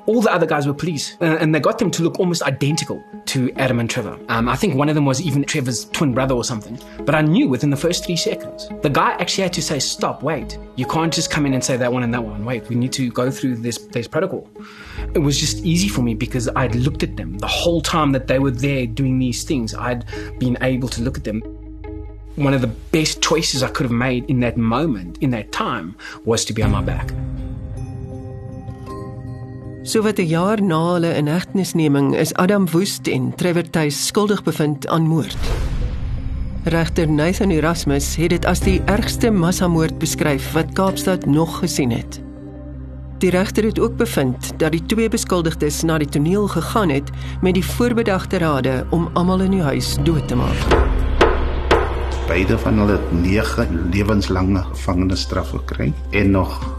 all 0.05 0.21
the 0.21 0.31
other 0.31 0.45
guys 0.45 0.67
were 0.67 0.73
police, 0.73 1.15
uh, 1.21 1.37
and 1.39 1.53
they 1.53 1.59
got 1.59 1.79
them 1.79 1.91
to 1.91 2.03
look 2.03 2.19
almost 2.19 2.41
identical 2.43 3.03
to 3.27 3.51
Adam 3.53 3.79
and 3.79 3.89
Trevor. 3.89 4.19
Um, 4.29 4.49
I 4.49 4.55
think 4.55 4.75
one 4.75 4.89
of 4.89 4.95
them 4.95 5.05
was 5.05 5.21
even 5.21 5.43
Trevor's 5.43 5.85
twin 5.85 6.13
brother 6.13 6.33
or 6.33 6.43
something. 6.43 6.79
But 7.05 7.15
I 7.15 7.21
knew 7.21 7.47
within 7.47 7.69
the 7.69 7.77
first 7.77 8.05
three 8.05 8.15
seconds. 8.15 8.69
The 8.81 8.89
guy 8.89 9.11
actually 9.11 9.43
had 9.43 9.53
to 9.53 9.61
say, 9.61 9.79
"Stop! 9.79 10.23
Wait! 10.23 10.57
You 10.75 10.85
can't 10.85 11.13
just 11.13 11.29
come 11.29 11.45
in 11.45 11.53
and 11.53 11.63
say 11.63 11.77
that 11.77 11.91
one 11.91 12.03
and 12.03 12.13
that 12.13 12.23
one. 12.23 12.45
Wait! 12.45 12.67
We 12.69 12.75
need 12.75 12.93
to 12.93 13.09
go 13.11 13.29
through 13.31 13.57
this 13.57 13.77
this 13.77 14.07
protocol." 14.07 14.49
It 15.13 15.19
was 15.19 15.39
just 15.39 15.65
easy 15.65 15.87
for 15.87 16.01
me 16.01 16.13
because 16.13 16.49
I'd 16.55 16.75
looked 16.75 17.03
at 17.03 17.15
them 17.15 17.37
the 17.37 17.47
whole 17.47 17.81
time 17.81 18.11
that 18.11 18.27
they 18.27 18.39
were 18.39 18.51
there 18.51 18.85
doing 18.85 19.19
these 19.19 19.43
things. 19.43 19.73
I'd 19.73 20.05
been 20.39 20.57
able 20.61 20.89
to 20.89 21.01
look 21.01 21.17
at 21.17 21.23
them 21.23 21.41
one 22.35 22.53
of 22.53 22.61
the 22.61 22.71
best 22.91 23.21
choices 23.21 23.63
I 23.63 23.67
could 23.67 23.85
have 23.85 23.97
made 23.97 24.25
in 24.27 24.39
that 24.39 24.57
moment, 24.57 25.17
in 25.21 25.31
that 25.31 25.51
time, 25.51 25.95
was 26.25 26.45
to 26.45 26.53
be 26.53 26.63
on 26.63 26.71
my 26.71 26.81
back. 26.81 27.11
So 29.83 30.01
wat 30.01 30.19
'n 30.19 30.27
jaar 30.27 30.61
na 30.61 30.93
hulle 30.93 31.15
inhegtenisneming 31.15 32.15
is 32.15 32.33
Adam 32.33 32.69
Woest 32.71 33.07
en 33.07 33.35
Trevor 33.35 33.69
Tuis 33.69 34.05
skuldig 34.05 34.43
bevind 34.43 34.87
aan 34.87 35.07
moord. 35.07 35.37
Regter 36.63 37.09
Nathan 37.09 37.49
Erasmus 37.49 38.15
het 38.15 38.29
dit 38.29 38.45
as 38.45 38.59
die 38.59 38.81
ergste 38.85 39.31
massamoord 39.31 39.97
beskryf 39.97 40.51
wat 40.51 40.73
Kaapstad 40.73 41.25
nog 41.25 41.59
gesien 41.59 41.91
het. 41.91 42.21
Die 43.17 43.29
regter 43.29 43.63
het 43.63 43.79
ook 43.79 43.95
bevind 43.97 44.51
dat 44.57 44.71
die 44.71 44.85
twee 44.85 45.09
beskuldigdes 45.09 45.81
na 45.83 45.97
die 45.97 46.09
toneel 46.09 46.47
gegaan 46.47 46.89
het 46.89 47.09
met 47.41 47.53
die 47.53 47.65
voorbedagte 47.65 48.37
rade 48.37 48.85
om 48.89 49.09
almal 49.13 49.41
in 49.41 49.51
die 49.51 49.61
huis 49.61 49.97
dood 50.03 50.27
te 50.27 50.35
maak. 50.35 50.98
Beide 52.29 52.57
van 52.61 52.77
hulle 52.77 52.99
9 53.09 53.89
lewenslange 53.91 54.61
gevangenisstraf 54.61 55.49
gekry 55.49 55.93
en 56.09 56.31
nog 56.31 56.77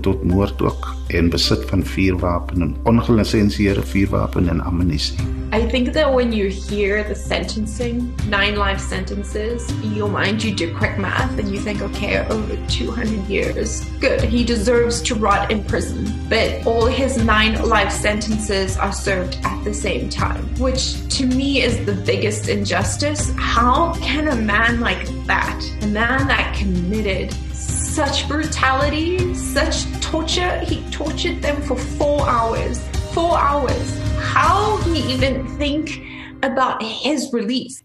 tot 0.00 0.24
moord 0.24 0.62
ook 0.62 0.94
en 1.06 1.30
besit 1.30 1.64
van 1.68 1.84
vuurwapen 1.84 2.62
en 2.62 2.76
ongelisensieerde 2.82 3.82
vuurwapen 3.82 4.48
en 4.48 4.60
ammunisie. 4.60 5.36
I 5.52 5.64
think 5.68 5.92
that 5.92 6.12
when 6.12 6.32
you 6.32 6.50
hear 6.50 7.04
the 7.04 7.14
sentencing, 7.14 8.12
nine 8.28 8.56
life 8.56 8.80
sentences, 8.80 9.72
your 9.82 10.10
mind 10.10 10.42
you 10.42 10.52
do 10.52 10.74
quick 10.74 10.98
math 10.98 11.38
and 11.38 11.48
you 11.48 11.60
think, 11.60 11.82
okay, 11.82 12.26
over 12.28 12.56
200 12.66 13.28
years, 13.28 13.84
good, 14.00 14.20
he 14.22 14.44
deserves 14.44 15.00
to 15.02 15.14
rot 15.14 15.52
in 15.52 15.62
prison. 15.64 16.12
But 16.28 16.66
all 16.66 16.86
his 16.86 17.16
nine 17.16 17.62
life 17.62 17.92
sentences 17.92 18.76
are 18.76 18.92
served 18.92 19.38
at 19.44 19.64
the 19.64 19.72
same 19.72 20.08
time, 20.10 20.44
which 20.58 21.08
to 21.16 21.26
me 21.26 21.62
is 21.62 21.86
the 21.86 21.94
biggest 21.94 22.48
injustice. 22.48 23.32
How 23.36 23.94
can 23.94 24.28
a 24.28 24.36
man 24.36 24.75
like 24.80 25.06
that, 25.26 25.62
a 25.82 25.86
man 25.86 26.26
that 26.28 26.54
committed 26.56 27.32
such 27.52 28.28
brutality, 28.28 29.34
such 29.34 29.84
torture. 30.00 30.60
He 30.60 30.82
tortured 30.90 31.42
them 31.42 31.62
for 31.62 31.76
four 31.76 32.28
hours. 32.28 32.86
Four 33.12 33.38
hours. 33.38 33.98
How 34.18 34.76
he 34.78 35.00
even 35.14 35.46
think 35.56 36.02
about 36.42 36.82
his 36.82 37.32
release? 37.32 37.82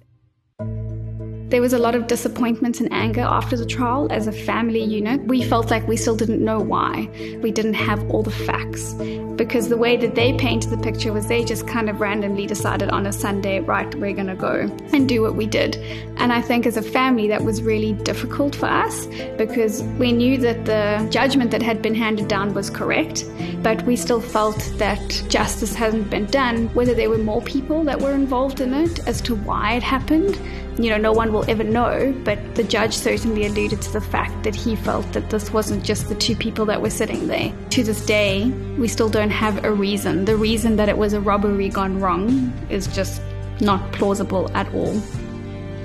There 1.52 1.62
was 1.62 1.74
a 1.74 1.80
lot 1.80 1.96
of 1.96 2.08
disappointment 2.08 2.80
and 2.80 2.88
anger 2.94 3.20
after 3.20 3.58
the 3.58 3.66
trial 3.66 4.08
as 4.10 4.26
a 4.26 4.32
family 4.32 4.82
unit. 4.82 5.26
We 5.26 5.44
felt 5.44 5.70
like 5.70 5.86
we 5.86 5.98
still 5.98 6.16
didn't 6.16 6.40
know 6.42 6.62
why. 6.62 7.10
We 7.42 7.52
didn't 7.52 7.74
have 7.74 8.10
all 8.10 8.24
the 8.24 8.32
facts. 8.32 8.94
Because 9.36 9.68
the 9.68 9.76
way 9.76 9.98
that 9.98 10.16
they 10.16 10.32
painted 10.38 10.70
the 10.70 10.78
picture 10.78 11.12
was 11.12 11.28
they 11.28 11.44
just 11.44 11.68
kind 11.68 11.90
of 11.90 12.00
randomly 12.00 12.48
decided 12.48 12.90
on 12.92 13.06
a 13.06 13.12
Sunday, 13.12 13.60
right, 13.60 13.94
we're 13.96 14.14
going 14.14 14.28
to 14.28 14.36
go 14.36 14.72
and 14.94 15.10
do 15.10 15.22
what 15.22 15.36
we 15.36 15.46
did. 15.46 15.76
And 16.16 16.32
I 16.32 16.42
think 16.42 16.66
as 16.66 16.78
a 16.78 16.82
family, 16.82 17.28
that 17.28 17.44
was 17.44 17.62
really 17.62 17.94
difficult 17.94 18.56
for 18.56 18.68
us 18.68 19.08
because 19.38 19.84
we 20.00 20.14
knew 20.14 20.38
that 20.38 20.64
the 20.64 21.06
judgment 21.12 21.52
that 21.52 21.62
had 21.62 21.82
been 21.82 21.96
handed 21.96 22.30
down 22.30 22.54
was 22.54 22.70
correct, 22.70 23.26
but 23.62 23.84
we 23.84 23.98
still 23.98 24.22
felt 24.22 24.72
that 24.78 25.24
justice 25.28 25.76
hadn't 25.76 26.10
been 26.10 26.28
done, 26.28 26.68
whether 26.76 26.94
there 26.94 27.10
were 27.10 27.18
more 27.18 27.42
people 27.42 27.84
that 27.84 28.00
were 28.00 28.14
involved 28.14 28.62
in 28.62 28.74
it 28.74 29.06
as 29.06 29.20
to 29.24 29.36
why 29.36 29.74
it 29.74 29.84
happened 29.84 30.40
you 30.84 30.90
know, 30.90 30.98
no 30.98 31.12
one 31.12 31.32
will 31.34 31.50
ever 31.50 31.64
know, 31.64 32.14
but 32.24 32.56
the 32.56 32.64
judge 32.64 32.94
certainly 32.94 33.46
alluded 33.46 33.82
to 33.82 33.92
the 33.94 34.02
fact 34.02 34.44
that 34.44 34.56
he 34.56 34.76
felt 34.76 35.12
that 35.14 35.30
this 35.30 35.52
wasn't 35.52 35.84
just 35.84 36.10
the 36.10 36.16
two 36.16 36.36
people 36.36 36.66
that 36.66 36.82
were 36.82 36.90
sitting 36.90 37.28
there. 37.28 37.54
To 37.72 37.84
this 37.84 38.06
day, 38.06 38.50
we 38.78 38.88
still 38.88 39.10
don't 39.10 39.30
have 39.30 39.64
a 39.64 39.72
reason. 39.72 40.26
The 40.26 40.36
reason 40.36 40.76
that 40.78 40.90
it 40.90 40.98
was 40.98 41.14
a 41.14 41.22
robbery 41.22 41.70
gone 41.70 42.00
wrong 42.00 42.54
is 42.70 42.88
just 42.88 43.22
not 43.60 43.92
plausible 43.92 44.50
at 44.56 44.74
all. 44.74 44.94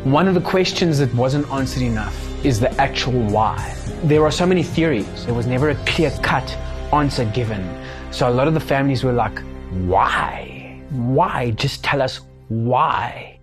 One 0.04 0.28
of 0.28 0.34
the 0.34 0.40
questions 0.40 0.98
that 0.98 1.12
wasn't 1.14 1.50
answered 1.50 1.82
enough 1.82 2.16
is 2.44 2.60
the 2.60 2.72
actual 2.80 3.20
why. 3.24 3.76
There 4.04 4.24
are 4.24 4.30
so 4.30 4.46
many 4.46 4.62
theories. 4.62 5.26
There 5.26 5.34
was 5.34 5.46
never 5.46 5.70
a 5.70 5.74
clear 5.86 6.10
cut 6.22 6.48
answer 6.92 7.24
given. 7.24 7.62
So 8.12 8.28
a 8.28 8.30
lot 8.30 8.46
of 8.46 8.54
the 8.54 8.60
families 8.60 9.02
were 9.02 9.12
like, 9.12 9.38
why? 9.86 10.80
Why? 10.90 11.50
Just 11.50 11.82
tell 11.82 12.00
us 12.00 12.20
why. 12.48 13.35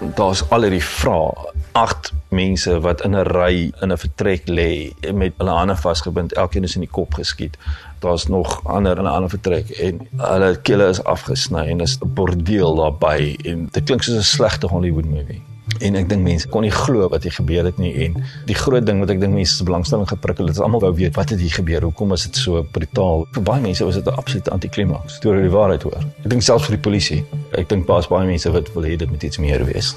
Daar's 0.00 0.42
al 0.50 0.66
hierdie 0.66 0.84
vrae. 0.84 1.52
Agt 1.76 2.12
mense 2.28 2.80
wat 2.80 3.02
in 3.04 3.16
'n 3.16 3.26
ry 3.28 3.72
in 3.80 3.92
'n 3.92 3.98
vertrek 3.98 4.48
lê 4.48 4.92
met 5.12 5.32
hulle 5.38 5.50
hande 5.50 5.76
vasgebind, 5.76 6.32
elkeen 6.32 6.64
is 6.64 6.74
in 6.74 6.80
die 6.80 6.90
kop 6.90 7.14
geskiet. 7.14 7.56
Daar's 8.00 8.26
nog 8.26 8.64
ander 8.64 8.98
in 8.98 9.04
'n 9.04 9.16
ander 9.16 9.30
vertrek 9.30 9.70
en 9.70 10.08
hulle 10.16 10.60
kele 10.60 10.88
is 10.88 11.04
afgesny 11.04 11.68
en 11.68 11.80
is 11.80 11.98
'n 12.00 12.14
bordeel 12.14 12.74
daarbey 12.74 13.36
en 13.44 13.68
dit 13.70 13.84
klink 13.84 14.02
soos 14.02 14.16
'n 14.16 14.22
slegte 14.22 14.66
Hollywood 14.66 15.04
movie. 15.04 15.42
En 15.82 15.96
ek 15.98 16.06
dink 16.08 16.22
mense 16.22 16.48
kon 16.48 16.62
nie 16.62 16.72
glo 16.72 17.08
wat 17.10 17.24
hier 17.26 17.34
gebeur 17.34 17.66
het 17.66 17.78
nie 17.82 17.90
en 18.06 18.14
die 18.46 18.54
groot 18.56 18.84
ding 18.86 19.00
wat 19.02 19.10
ek 19.12 19.18
dink 19.20 19.34
mense 19.34 19.58
se 19.58 19.66
belangstelling 19.66 20.06
geprikkel 20.08 20.46
het, 20.46 20.56
is 20.56 20.62
almal 20.62 20.80
wou 20.84 20.92
weet 20.94 21.18
wat 21.18 21.34
het 21.34 21.42
hier 21.42 21.52
gebeur? 21.58 21.88
Hoekom 21.88 22.14
is 22.14 22.26
dit 22.28 22.38
so 22.38 22.62
brutaal? 22.76 23.26
Vir 23.34 23.44
baie 23.50 23.64
mense 23.64 23.84
was 23.84 23.98
dit 23.98 24.06
'n 24.06 24.14
absolute 24.22 24.50
antiklimaks. 24.50 25.18
Toe 25.18 25.32
hulle 25.32 25.48
die 25.48 25.56
waarheid 25.56 25.82
hoor. 25.82 26.00
Ek 26.24 26.30
dink 26.30 26.42
selfs 26.42 26.66
vir 26.70 26.76
die 26.76 26.84
polisie. 26.88 27.24
Ek 27.58 27.68
dink 27.68 27.86
pas 27.86 28.06
baie 28.08 28.26
mense 28.26 28.50
wat 28.50 28.72
wil 28.74 28.84
hê 28.84 28.96
dit 28.96 29.10
moet 29.10 29.22
iets 29.22 29.38
meer 29.38 29.64
wees. 29.64 29.96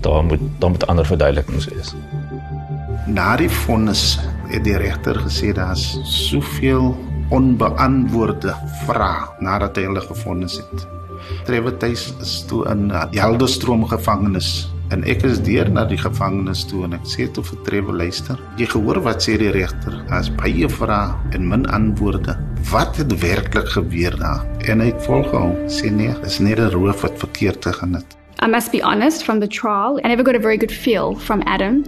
Daar 0.00 0.24
moet 0.24 0.40
daar 0.58 0.70
moet 0.70 0.86
ander 0.86 1.06
verduidelikings 1.06 1.66
wees. 1.74 1.94
Na 3.06 3.36
die 3.36 3.50
vonnis 3.50 4.18
het 4.48 4.64
die 4.64 4.76
regter 4.76 5.14
gesê 5.14 5.52
daar's 5.52 5.98
soveel 6.04 6.96
onbeantwoorde 7.30 8.54
vrae 8.86 9.28
nadat 9.40 9.76
hy 9.76 9.82
hulle 9.82 10.00
gevonnis 10.00 10.56
het. 10.56 10.86
Trevor 11.44 11.76
Tuis 11.76 12.14
is 12.20 12.44
toe 12.46 12.64
in 12.70 12.90
Helderstroom 12.90 13.86
gevangenis 13.86 14.70
En 14.90 15.04
ek 15.06 15.22
is 15.22 15.38
deur 15.46 15.68
na 15.70 15.84
die 15.86 15.98
gevangenis 16.00 16.64
toe 16.66 16.82
en 16.86 16.96
ek 16.96 17.04
sê 17.06 17.28
toe 17.30 17.44
vir 17.46 17.58
Trevor 17.66 17.94
luister. 18.00 18.40
Jy 18.58 18.66
gehoor 18.72 18.98
wat 19.04 19.22
sê 19.22 19.36
die 19.38 19.52
regter? 19.54 19.94
As 20.10 20.32
baie 20.40 20.66
vrae 20.66 21.14
en 21.36 21.46
min 21.46 21.62
antwoorde. 21.70 22.34
Wat 22.72 22.98
het 22.98 23.14
werklik 23.22 23.70
gebeur 23.76 24.18
daar? 24.18 24.42
En 24.66 24.82
hy 24.82 24.90
het 24.90 25.04
volgehou 25.06 25.54
sê 25.70 25.92
nee, 25.94 26.10
dis 26.24 26.40
net 26.42 26.58
'n 26.58 26.74
roof 26.74 27.06
wat 27.06 27.22
verkeerd 27.22 27.62
gegaan 27.70 27.94
het. 27.94 28.16
I 28.42 28.48
must 28.48 28.72
be 28.72 28.80
honest, 28.80 29.22
from 29.22 29.38
the 29.38 29.46
trial, 29.46 30.00
I 30.02 30.08
never 30.08 30.24
got 30.24 30.34
a 30.34 30.40
very 30.40 30.56
good 30.56 30.72
feel 30.72 31.14
from 31.14 31.42
Adam. 31.46 31.84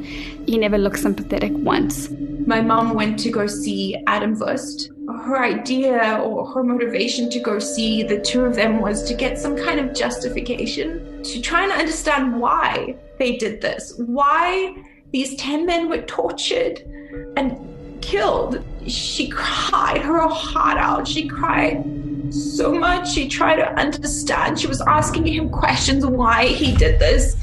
He 0.46 0.58
never 0.58 0.78
looked 0.78 1.00
sympathetic 1.00 1.52
once. 1.64 2.10
My 2.46 2.60
mom 2.60 2.94
went 2.94 3.18
to 3.24 3.30
go 3.30 3.46
see 3.46 3.96
Adam 4.06 4.38
Wust. 4.38 4.91
Her 5.08 5.42
idea 5.42 6.20
or 6.22 6.46
her 6.52 6.62
motivation 6.62 7.28
to 7.30 7.40
go 7.40 7.58
see 7.58 8.02
the 8.02 8.20
two 8.20 8.44
of 8.44 8.54
them 8.54 8.80
was 8.80 9.02
to 9.04 9.14
get 9.14 9.38
some 9.38 9.56
kind 9.56 9.80
of 9.80 9.94
justification, 9.94 11.22
to 11.24 11.40
try 11.40 11.64
and 11.64 11.72
understand 11.72 12.40
why 12.40 12.96
they 13.18 13.36
did 13.36 13.60
this, 13.60 13.94
why 14.06 14.74
these 15.12 15.34
10 15.36 15.66
men 15.66 15.88
were 15.88 16.02
tortured 16.02 16.82
and 17.36 18.00
killed. 18.00 18.64
She 18.86 19.28
cried 19.28 20.02
her 20.02 20.26
heart 20.28 20.78
out. 20.78 21.06
She 21.06 21.28
cried 21.28 21.84
so 22.30 22.72
much. 22.72 23.12
She 23.12 23.28
tried 23.28 23.56
to 23.56 23.72
understand. 23.74 24.58
She 24.58 24.66
was 24.66 24.80
asking 24.82 25.26
him 25.26 25.50
questions 25.50 26.04
why 26.06 26.46
he 26.46 26.74
did 26.76 26.98
this. 26.98 27.36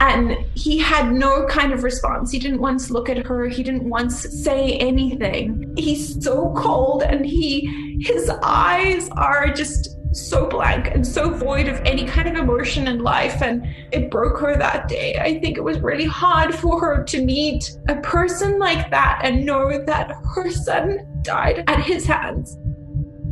And 0.00 0.36
he 0.54 0.78
had 0.78 1.12
no 1.12 1.46
kind 1.46 1.72
of 1.72 1.82
response. 1.82 2.30
He 2.30 2.38
didn't 2.38 2.60
once 2.60 2.90
look 2.90 3.10
at 3.10 3.26
her. 3.26 3.48
He 3.48 3.62
didn't 3.62 3.84
once 3.84 4.20
say 4.42 4.78
anything. 4.78 5.74
He's 5.76 6.22
so 6.24 6.54
cold 6.56 7.02
and 7.02 7.24
he 7.24 7.98
his 8.00 8.30
eyes 8.42 9.10
are 9.10 9.52
just 9.52 9.96
so 10.12 10.46
blank 10.46 10.88
and 10.88 11.06
so 11.06 11.30
void 11.30 11.68
of 11.68 11.80
any 11.84 12.04
kind 12.04 12.28
of 12.28 12.34
emotion 12.36 12.88
in 12.88 12.98
life 12.98 13.42
and 13.42 13.64
it 13.92 14.10
broke 14.10 14.40
her 14.40 14.56
that 14.56 14.88
day. 14.88 15.16
I 15.20 15.38
think 15.38 15.56
it 15.56 15.62
was 15.62 15.78
really 15.80 16.06
hard 16.06 16.54
for 16.54 16.80
her 16.80 17.04
to 17.04 17.24
meet 17.24 17.70
a 17.88 17.96
person 17.96 18.58
like 18.58 18.90
that 18.90 19.20
and 19.22 19.44
know 19.44 19.84
that 19.84 20.12
her 20.34 20.50
son 20.50 21.06
died 21.22 21.62
at 21.66 21.80
his 21.80 22.06
hands. 22.06 22.56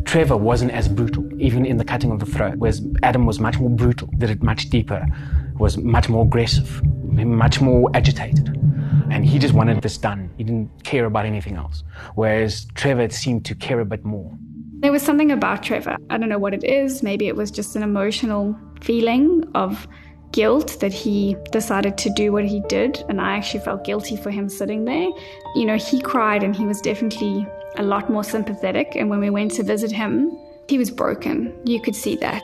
Trevor 0.04 0.36
wasn't 0.36 0.70
as 0.70 0.88
brutal, 0.88 1.28
even 1.40 1.66
in 1.66 1.76
the 1.76 1.84
cutting 1.84 2.10
of 2.12 2.18
the 2.18 2.26
throat, 2.26 2.54
whereas 2.56 2.80
Adam 3.02 3.26
was 3.26 3.40
much 3.40 3.58
more 3.58 3.70
brutal, 3.70 4.08
did 4.16 4.30
it 4.30 4.42
much 4.42 4.70
deeper, 4.70 5.04
was 5.58 5.76
much 5.76 6.08
more 6.08 6.24
aggressive, 6.24 6.82
much 6.84 7.60
more 7.60 7.90
agitated. 7.94 8.48
And 9.10 9.24
he 9.24 9.38
just 9.38 9.54
wanted 9.54 9.82
this 9.82 9.96
done. 9.96 10.30
He 10.36 10.44
didn't 10.44 10.84
care 10.84 11.06
about 11.06 11.24
anything 11.24 11.56
else. 11.56 11.82
Whereas 12.14 12.66
Trevor 12.74 13.08
seemed 13.10 13.44
to 13.46 13.54
care 13.54 13.80
a 13.80 13.84
bit 13.84 14.04
more. 14.04 14.36
There 14.80 14.92
was 14.92 15.02
something 15.02 15.32
about 15.32 15.62
Trevor. 15.62 15.96
I 16.10 16.18
don't 16.18 16.28
know 16.28 16.38
what 16.38 16.54
it 16.54 16.62
is. 16.62 17.02
Maybe 17.02 17.26
it 17.26 17.34
was 17.34 17.50
just 17.50 17.74
an 17.74 17.82
emotional 17.82 18.56
feeling 18.80 19.44
of 19.54 19.88
guilt 20.32 20.76
that 20.80 20.92
he 20.92 21.36
decided 21.50 21.96
to 21.98 22.10
do 22.10 22.32
what 22.32 22.44
he 22.44 22.62
did. 22.68 23.02
And 23.08 23.20
I 23.20 23.36
actually 23.36 23.60
felt 23.60 23.84
guilty 23.84 24.16
for 24.16 24.30
him 24.30 24.48
sitting 24.48 24.84
there. 24.84 25.08
You 25.56 25.64
know, 25.64 25.76
he 25.76 26.00
cried 26.00 26.42
and 26.42 26.54
he 26.54 26.66
was 26.66 26.80
definitely 26.80 27.46
a 27.76 27.82
lot 27.82 28.10
more 28.10 28.24
sympathetic. 28.24 28.94
And 28.94 29.08
when 29.08 29.20
we 29.20 29.30
went 29.30 29.52
to 29.52 29.62
visit 29.62 29.90
him, 29.90 30.30
he 30.68 30.78
was 30.78 30.90
broken. 30.90 31.58
You 31.64 31.80
could 31.80 31.96
see 31.96 32.16
that. 32.16 32.42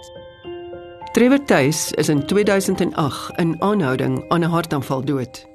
Trevor 1.15 1.45
Tuis 1.45 1.93
is 1.93 2.09
in 2.09 2.27
2008 2.27 3.39
in 3.39 3.63
aanhouding 3.63 4.25
aan 4.29 4.41
'n 4.41 4.51
hartaanval 4.51 5.05
dood. 5.05 5.47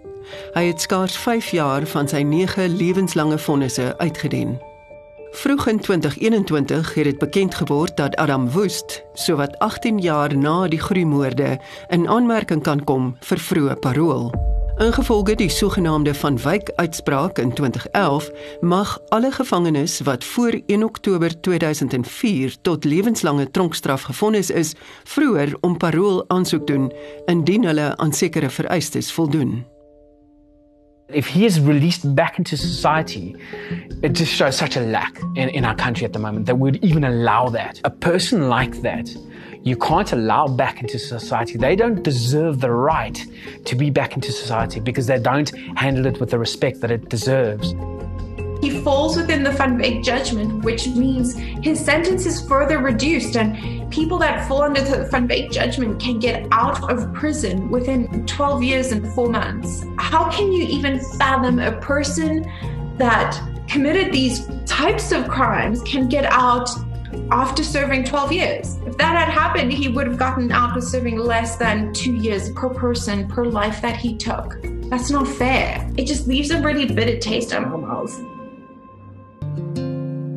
Hy 0.54 0.64
het 0.64 0.82
skaars 0.82 1.18
5 1.18 1.52
jaar 1.52 1.86
van 1.86 2.08
sy 2.08 2.22
9 2.22 2.76
lewenslange 2.76 3.38
vonnisse 3.38 3.98
uitgedien. 3.98 4.62
Vroeg 5.32 5.68
in 5.68 5.80
2021 5.80 6.94
het 6.94 7.04
dit 7.04 7.18
bekend 7.18 7.56
geword 7.56 7.98
dat 7.98 8.16
Adam 8.16 8.50
Woest, 8.52 9.04
sowat 9.14 9.60
18 9.60 10.00
jaar 10.00 10.38
na 10.38 10.68
die 10.68 10.80
gruwelmoorde, 10.80 11.60
in 11.88 12.08
aanmerking 12.08 12.64
kan 12.64 12.84
kom 12.84 13.16
vir 13.20 13.40
vroeë 13.40 13.76
parol. 13.80 14.32
Ingevolge 14.80 15.36
die 15.36 15.50
sogenaamde 15.50 16.14
Van 16.14 16.38
Wyk 16.38 16.72
uitspraak 16.76 17.38
in 17.38 17.54
2011 17.54 18.32
mag 18.62 19.00
alle 19.08 19.32
gevangenes 19.32 20.00
wat 20.00 20.24
voor 20.24 20.62
1 20.66 20.84
Oktober 20.84 21.42
2004 21.42 22.56
tot 22.62 22.84
lewenslange 22.84 23.52
tronkstraf 23.52 24.02
gefonnis 24.02 24.50
is, 24.50 24.74
vroeër 25.04 25.58
om 25.60 25.78
parol 25.78 26.24
aansoek 26.30 26.68
doen 26.68 26.94
indien 27.26 27.64
hulle 27.64 27.98
aan 27.98 28.14
sekere 28.14 28.50
vereistes 28.50 29.12
voldoen. 29.12 29.66
If 31.08 31.28
he 31.28 31.46
is 31.46 31.60
released 31.60 32.16
back 32.16 32.38
into 32.38 32.56
society, 32.56 33.36
it 34.02 34.18
just 34.18 34.32
shows 34.32 34.58
such 34.58 34.78
a 34.78 34.82
lack 34.82 35.20
in, 35.34 35.50
in 35.54 35.66
our 35.66 35.76
country 35.76 36.06
at 36.06 36.14
the 36.14 36.20
moment 36.20 36.46
that 36.46 36.58
we'd 36.58 36.84
even 36.84 37.04
allow 37.04 37.52
that. 37.52 37.80
A 37.84 37.90
person 37.90 38.48
like 38.48 38.82
that, 38.82 39.18
you 39.64 39.76
can't 39.76 40.12
allow 40.14 40.48
back 40.48 40.82
into 40.82 40.98
society. 40.98 41.58
They 41.58 41.76
don't 41.76 42.02
deserve 42.02 42.62
the 42.62 42.72
right 42.72 43.26
to 43.66 43.76
be 43.76 43.90
back 43.90 44.16
into 44.16 44.32
society 44.32 44.80
because 44.80 45.08
they 45.08 45.20
don't 45.20 45.50
handle 45.78 46.06
it 46.06 46.20
with 46.20 46.32
the 46.32 46.40
respect 46.40 46.82
that 46.82 46.92
it 46.92 47.10
deserves. 47.10 47.76
He 48.62 48.82
falls 48.82 49.16
within 49.16 49.44
the 49.44 49.52
Van 49.52 49.78
Wyk 49.78 50.04
judgment, 50.04 50.66
which 50.66 50.88
means 50.88 51.34
his 51.64 51.80
sentence 51.80 52.26
is 52.26 52.46
further 52.46 52.80
reduced, 52.80 53.38
and 53.38 53.90
people 53.90 54.18
that 54.18 54.48
fall 54.50 54.64
under 54.64 54.82
the 54.82 55.06
Van 55.06 55.28
Wyk 55.30 55.50
judgment 55.52 56.00
can 56.02 56.20
get 56.20 56.46
out 56.52 56.92
of 56.92 57.14
prison 57.14 57.70
within 57.70 58.26
12 58.26 58.64
years 58.64 58.92
and 58.92 59.08
four 59.14 59.30
months. 59.30 59.86
How 59.98 60.30
can 60.30 60.52
you 60.52 60.64
even 60.64 61.00
fathom 61.18 61.60
a 61.60 61.72
person 61.80 62.46
that 62.98 63.42
committed 63.70 64.12
these 64.12 64.46
types 64.66 65.14
of 65.14 65.30
crimes 65.30 65.82
can 65.84 66.10
get 66.10 66.26
out 66.26 66.70
after 67.32 67.64
serving 67.64 68.06
12 68.06 68.32
years? 68.32 68.78
If 68.86 68.98
that 68.98 69.16
had 69.18 69.30
happened, 69.30 69.72
he 69.72 69.88
would 69.88 70.08
have 70.08 70.18
gotten 70.18 70.52
out 70.52 70.76
with 70.76 70.84
serving 70.84 71.18
less 71.18 71.56
than 71.58 71.94
two 71.94 72.14
years 72.14 72.52
per 72.52 72.70
person 72.70 73.28
per 73.28 73.46
life 73.46 73.82
that 73.82 73.96
he 73.96 74.18
took. 74.18 74.58
That's 74.90 75.10
not 75.10 75.28
fair. 75.28 75.88
It 75.98 76.06
just 76.06 76.28
leaves 76.28 76.52
a 76.52 76.62
really 76.62 76.86
bitter 76.86 77.18
taste 77.18 77.52
in 77.52 77.64
our 77.64 77.78
mouths. 77.78 78.20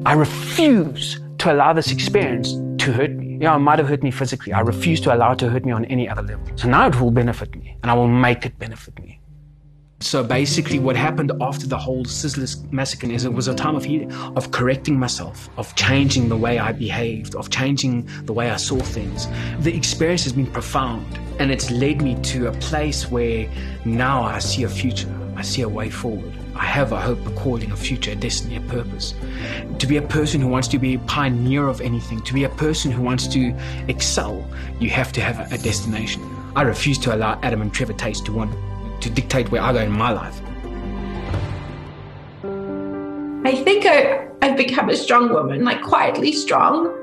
I 0.05 0.13
refuse 0.15 1.21
to 1.39 1.53
allow 1.53 1.73
this 1.73 1.91
experience 1.91 2.53
to 2.85 2.93
hurt 2.93 3.13
me. 3.13 3.39
Yeah, 3.41 3.57
it 3.57 3.61
might 3.61 3.79
have 3.79 3.89
hurt 3.89 4.03
me 4.03 4.11
physically. 4.11 4.53
I 4.53 4.61
refuse 4.61 5.01
to 5.03 5.15
allow 5.15 5.33
it 5.33 5.39
to 5.39 5.49
hurt 5.49 5.65
me 5.65 5.73
on 5.73 5.85
any 5.87 6.09
other 6.09 6.23
level. 6.23 6.47
So 6.57 6.69
now 6.69 6.87
it 6.89 7.01
will 7.01 7.11
benefit 7.11 7.55
me, 7.55 7.77
and 7.83 7.91
I 7.91 7.95
will 7.95 8.09
make 8.09 8.45
it 8.45 8.59
benefit 8.59 8.99
me. 9.03 9.21
So 10.03 10.25
basically, 10.25 10.81
what 10.81 10.97
happened 10.97 11.31
after 11.41 11.69
the 11.69 11.79
whole 11.79 12.05
Sizzlers 12.05 12.61
massacre 12.73 13.07
is 13.07 13.25
it 13.25 13.33
was 13.33 13.47
a 13.47 13.55
time 13.55 13.77
of 13.77 13.85
healing, 13.85 14.13
of 14.37 14.51
correcting 14.51 14.99
myself, 14.99 15.49
of 15.57 15.73
changing 15.77 16.29
the 16.29 16.37
way 16.37 16.59
I 16.59 16.73
behaved, 16.73 17.37
of 17.37 17.51
changing 17.51 18.09
the 18.25 18.33
way 18.33 18.51
I 18.51 18.57
saw 18.57 18.81
things. 18.81 19.29
The 19.61 19.75
experience 19.75 20.25
has 20.25 20.33
been 20.33 20.51
profound, 20.51 21.07
and 21.39 21.53
it's 21.53 21.71
led 21.71 22.03
me 22.03 22.17
to 22.23 22.49
a 22.49 22.53
place 22.55 23.13
where 23.13 23.49
now 23.85 24.23
I 24.23 24.41
see 24.41 24.65
a 24.65 24.69
future, 24.69 25.09
I 25.37 25.43
see 25.43 25.63
a 25.63 25.69
way 25.69 25.89
forward. 25.89 26.33
I 26.57 26.65
have 26.65 26.91
a 26.91 27.01
hope, 27.01 27.25
a 27.25 27.31
calling, 27.31 27.71
a 27.71 27.77
future, 27.77 28.11
a 28.11 28.17
destiny, 28.17 28.57
a 28.57 28.61
purpose. 28.63 29.15
To 29.79 29.87
be 29.87 29.99
a 29.99 30.03
person 30.03 30.41
who 30.41 30.49
wants 30.49 30.67
to 30.69 30.81
be 30.81 30.95
a 30.95 30.99
pioneer 31.01 31.69
of 31.69 31.81
anything, 31.81 32.21
to 32.23 32.35
be 32.35 32.43
a 32.43 32.51
person 32.51 32.91
who 32.91 33.03
wants 33.03 33.29
to 33.29 33.55
excel, 33.87 34.45
you 34.81 34.91
have 34.91 35.13
to 35.13 35.21
have 35.21 35.53
a 35.53 35.59
destination. 35.59 36.23
I 36.57 36.63
refuse 36.63 36.99
to 36.99 37.15
allow 37.15 37.39
Adam 37.43 37.63
and 37.63 37.73
Trevor 37.73 37.95
Taste 37.95 38.27
to 38.27 38.33
want 38.33 38.53
to 39.03 39.11
dictate 39.11 39.51
where 39.51 39.61
I 39.63 39.73
go 39.73 39.81
in 39.81 39.91
my 39.91 40.13
life. 40.13 40.41
I 43.45 43.57
think 43.65 43.85
I, 43.87 44.29
I've 44.41 44.57
become 44.57 44.89
a 44.89 44.97
strong 44.97 45.33
woman, 45.33 45.65
like 45.65 45.83
quietly 45.83 46.33
strong, 46.33 46.97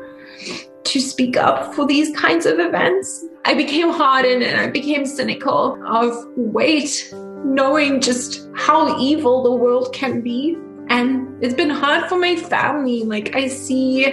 to 0.86 1.00
speak 1.00 1.38
up 1.38 1.76
for 1.76 1.86
these 1.86 2.16
kinds 2.18 2.46
of 2.46 2.60
events. 2.60 3.26
I 3.46 3.54
became 3.54 3.90
hardened 3.90 4.44
and 4.44 4.60
I 4.60 4.68
became 4.68 5.06
cynical 5.06 5.78
of 5.86 6.26
wait, 6.36 7.14
knowing 7.44 8.02
just 8.02 8.48
how 8.56 8.98
evil 9.00 9.44
the 9.44 9.52
world 9.52 9.94
can 9.94 10.22
be. 10.22 10.58
And 10.88 11.44
it's 11.44 11.54
been 11.54 11.70
hard 11.70 12.10
for 12.10 12.18
my 12.18 12.36
family. 12.36 13.04
Like, 13.04 13.36
I 13.36 13.48
see 13.48 14.06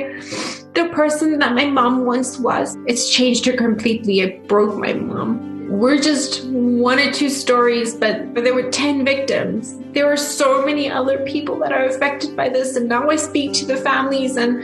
the 0.75 0.91
person 0.93 1.39
that 1.39 1.55
my 1.55 1.65
mom 1.65 2.05
once 2.05 2.39
was, 2.39 2.77
it's 2.87 3.11
changed 3.11 3.47
her 3.47 3.57
completely. 3.57 4.21
It 4.21 4.47
broke 4.47 4.77
my 4.77 4.93
mom. 4.93 5.56
We're 5.69 6.01
just 6.01 6.45
one 6.45 7.01
or 7.01 7.13
two 7.13 7.29
stories, 7.29 7.95
but, 7.95 8.35
there 8.35 8.55
were 8.55 8.71
10 8.71 9.05
victims. 9.05 9.77
There 9.93 10.11
are 10.11 10.17
so 10.17 10.65
many 10.65 10.89
other 10.89 11.19
people 11.25 11.59
that 11.59 11.73
are 11.73 11.85
affected 11.87 12.37
by 12.37 12.49
this. 12.49 12.77
And 12.77 12.89
now 12.89 13.11
I 13.11 13.17
speak 13.17 13.53
to 13.55 13.67
the 13.67 13.77
families 13.77 14.37
and 14.37 14.63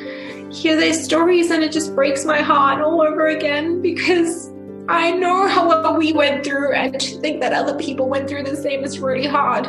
hear 0.53 0.77
their 0.77 0.93
stories, 0.93 1.51
and 1.51 1.65
it 1.65 1.73
just 1.73 1.95
breaks 1.95 2.25
my 2.25 2.41
heart 2.41 2.81
all 2.81 3.03
over 3.03 3.27
again 3.27 3.83
because 3.83 4.51
I 4.89 5.11
know 5.13 5.49
how 5.49 5.67
what 5.67 5.99
we 5.99 6.13
went 6.13 6.45
through, 6.45 6.73
and 6.75 7.01
to 7.01 7.21
think 7.21 7.41
that 7.41 7.53
other 7.53 7.77
people 7.79 8.09
went 8.09 8.29
through 8.29 8.45
the 8.45 8.57
same 8.57 8.85
is 8.85 9.01
really 9.01 9.27
hard. 9.27 9.65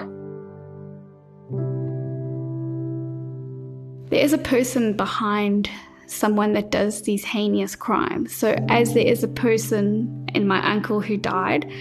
There 4.09 4.23
is 4.23 4.33
a 4.33 4.37
person 4.37 4.95
behind 4.95 5.69
someone 6.05 6.53
that 6.53 6.69
does 6.69 7.03
these 7.03 7.23
heinous 7.23 7.75
crimes. 7.75 8.35
So, 8.35 8.55
as 8.69 8.93
there 8.93 9.05
is 9.05 9.23
a 9.23 9.27
person 9.27 10.22
in 10.33 10.47
my 10.47 10.65
uncle 10.69 11.01
who 11.01 11.17
died, 11.17 11.71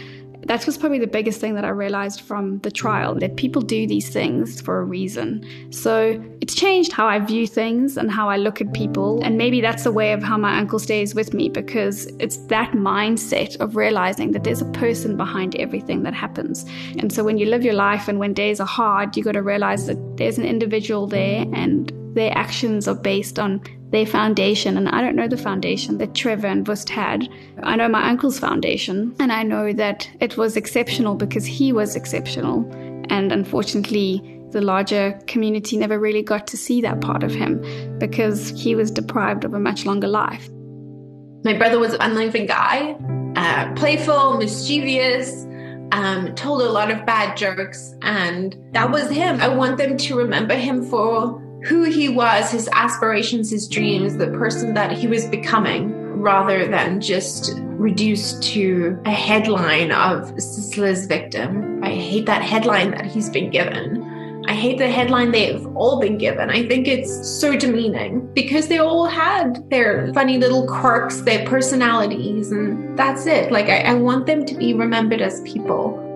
that 0.46 0.66
was 0.66 0.76
probably 0.76 0.98
the 0.98 1.06
biggest 1.06 1.40
thing 1.40 1.54
that 1.54 1.64
I 1.64 1.68
realized 1.68 2.20
from 2.20 2.58
the 2.60 2.70
trial 2.70 3.14
that 3.16 3.36
people 3.36 3.62
do 3.62 3.86
these 3.86 4.08
things 4.08 4.60
for 4.60 4.80
a 4.80 4.84
reason. 4.84 5.46
So 5.70 6.22
it's 6.40 6.54
changed 6.54 6.92
how 6.92 7.06
I 7.06 7.20
view 7.20 7.46
things 7.46 7.96
and 7.96 8.10
how 8.10 8.28
I 8.28 8.36
look 8.36 8.60
at 8.60 8.72
people. 8.72 9.22
And 9.22 9.38
maybe 9.38 9.60
that's 9.60 9.86
a 9.86 9.92
way 9.92 10.12
of 10.12 10.22
how 10.22 10.36
my 10.36 10.58
uncle 10.58 10.80
stays 10.80 11.14
with 11.14 11.32
me 11.32 11.48
because 11.48 12.06
it's 12.18 12.38
that 12.48 12.72
mindset 12.72 13.56
of 13.60 13.76
realizing 13.76 14.32
that 14.32 14.42
there's 14.42 14.62
a 14.62 14.70
person 14.72 15.16
behind 15.16 15.54
everything 15.56 16.02
that 16.02 16.14
happens. 16.14 16.64
And 16.98 17.12
so 17.12 17.22
when 17.22 17.38
you 17.38 17.46
live 17.46 17.64
your 17.64 17.74
life 17.74 18.08
and 18.08 18.18
when 18.18 18.34
days 18.34 18.58
are 18.58 18.66
hard, 18.66 19.16
you 19.16 19.22
got 19.22 19.32
to 19.32 19.42
realize 19.42 19.86
that 19.86 20.16
there's 20.16 20.38
an 20.38 20.44
individual 20.44 21.06
there 21.06 21.46
and 21.52 21.92
their 22.14 22.37
actions 22.37 22.88
are 22.88 22.94
based 22.94 23.38
on 23.38 23.62
their 23.90 24.07
foundation. 24.07 24.77
And 24.77 24.88
I 24.88 25.01
don't 25.01 25.16
know 25.16 25.29
the 25.29 25.37
foundation 25.37 25.98
that 25.98 26.14
Trevor 26.14 26.46
and 26.46 26.64
Vust 26.64 26.88
had. 26.88 27.29
I 27.62 27.77
know 27.77 27.88
my 27.88 28.09
uncle's 28.09 28.38
foundation, 28.38 29.14
and 29.20 29.33
I 29.33 29.42
know 29.42 29.72
that 29.72 30.09
it 30.20 30.37
was 30.37 30.57
exceptional 30.57 31.14
because 31.14 31.44
he 31.44 31.72
was 31.72 31.94
exceptional. 31.94 32.68
And 33.11 33.33
unfortunately, 33.33 34.40
the 34.51 34.61
larger 34.61 35.18
community 35.27 35.77
never 35.77 35.98
really 35.98 36.22
got 36.22 36.46
to 36.48 36.57
see 36.57 36.81
that 36.83 37.01
part 37.01 37.22
of 37.22 37.33
him 37.33 37.98
because 37.98 38.51
he 38.51 38.75
was 38.75 38.90
deprived 38.90 39.44
of 39.44 39.55
a 39.55 39.59
much 39.59 39.87
longer 39.87 40.09
life. 40.09 40.48
My 41.44 41.57
brother 41.57 41.79
was 41.79 41.94
an 41.94 42.01
unloving 42.03 42.46
guy, 42.46 42.94
uh, 43.37 43.72
playful, 43.75 44.37
mischievous, 44.37 45.44
um, 45.92 46.35
told 46.35 46.62
a 46.62 46.70
lot 46.70 46.90
of 46.90 47.05
bad 47.05 47.37
jokes, 47.37 47.94
and 48.03 48.57
that 48.72 48.90
was 48.90 49.11
him. 49.11 49.40
I 49.40 49.48
want 49.48 49.77
them 49.77 49.96
to 49.96 50.16
remember 50.16 50.55
him 50.55 50.85
for 50.85 51.41
who 51.64 51.85
he 51.85 52.09
was, 52.09 52.51
his 52.51 52.68
aspirations, 52.72 53.51
his 53.51 53.68
dreams, 53.68 54.16
the 54.16 54.29
person 54.29 54.75
that 54.75 54.92
he 54.92 55.07
was 55.07 55.27
becoming, 55.27 55.92
rather 56.20 56.66
than 56.68 57.01
just 57.01 57.53
reduced 57.57 58.42
to 58.42 59.01
a 59.05 59.11
headline 59.11 59.90
of 59.90 60.33
Sizzler's 60.37 61.07
victim. 61.07 61.83
I 61.83 61.90
hate 61.90 62.27
that 62.27 62.42
headline 62.42 62.92
that 62.92 63.07
he's 63.07 63.29
been 63.29 63.51
given. 63.51 64.09
I 64.48 64.55
hate 64.55 64.79
the 64.79 64.90
headline 64.90 65.31
they've 65.31 65.64
all 65.77 66.01
been 66.01 66.18
given. 66.18 66.51
I 66.51 66.66
think 66.66 66.88
it's 66.88 67.29
so 67.29 67.57
demeaning 67.57 68.33
because 68.35 68.68
they 68.68 68.79
all 68.79 69.07
had 69.07 69.68
their 69.70 70.12
funny 70.14 70.38
little 70.38 70.66
quirks, 70.66 71.20
their 71.20 71.46
personalities, 71.46 72.51
and 72.51 72.98
that's 72.98 73.27
it. 73.27 73.53
Like, 73.53 73.66
I, 73.66 73.83
I 73.83 73.94
want 73.94 74.27
them 74.27 74.44
to 74.46 74.55
be 74.55 74.75
remembered 74.75 75.20
as 75.20 75.40
people. 75.42 76.12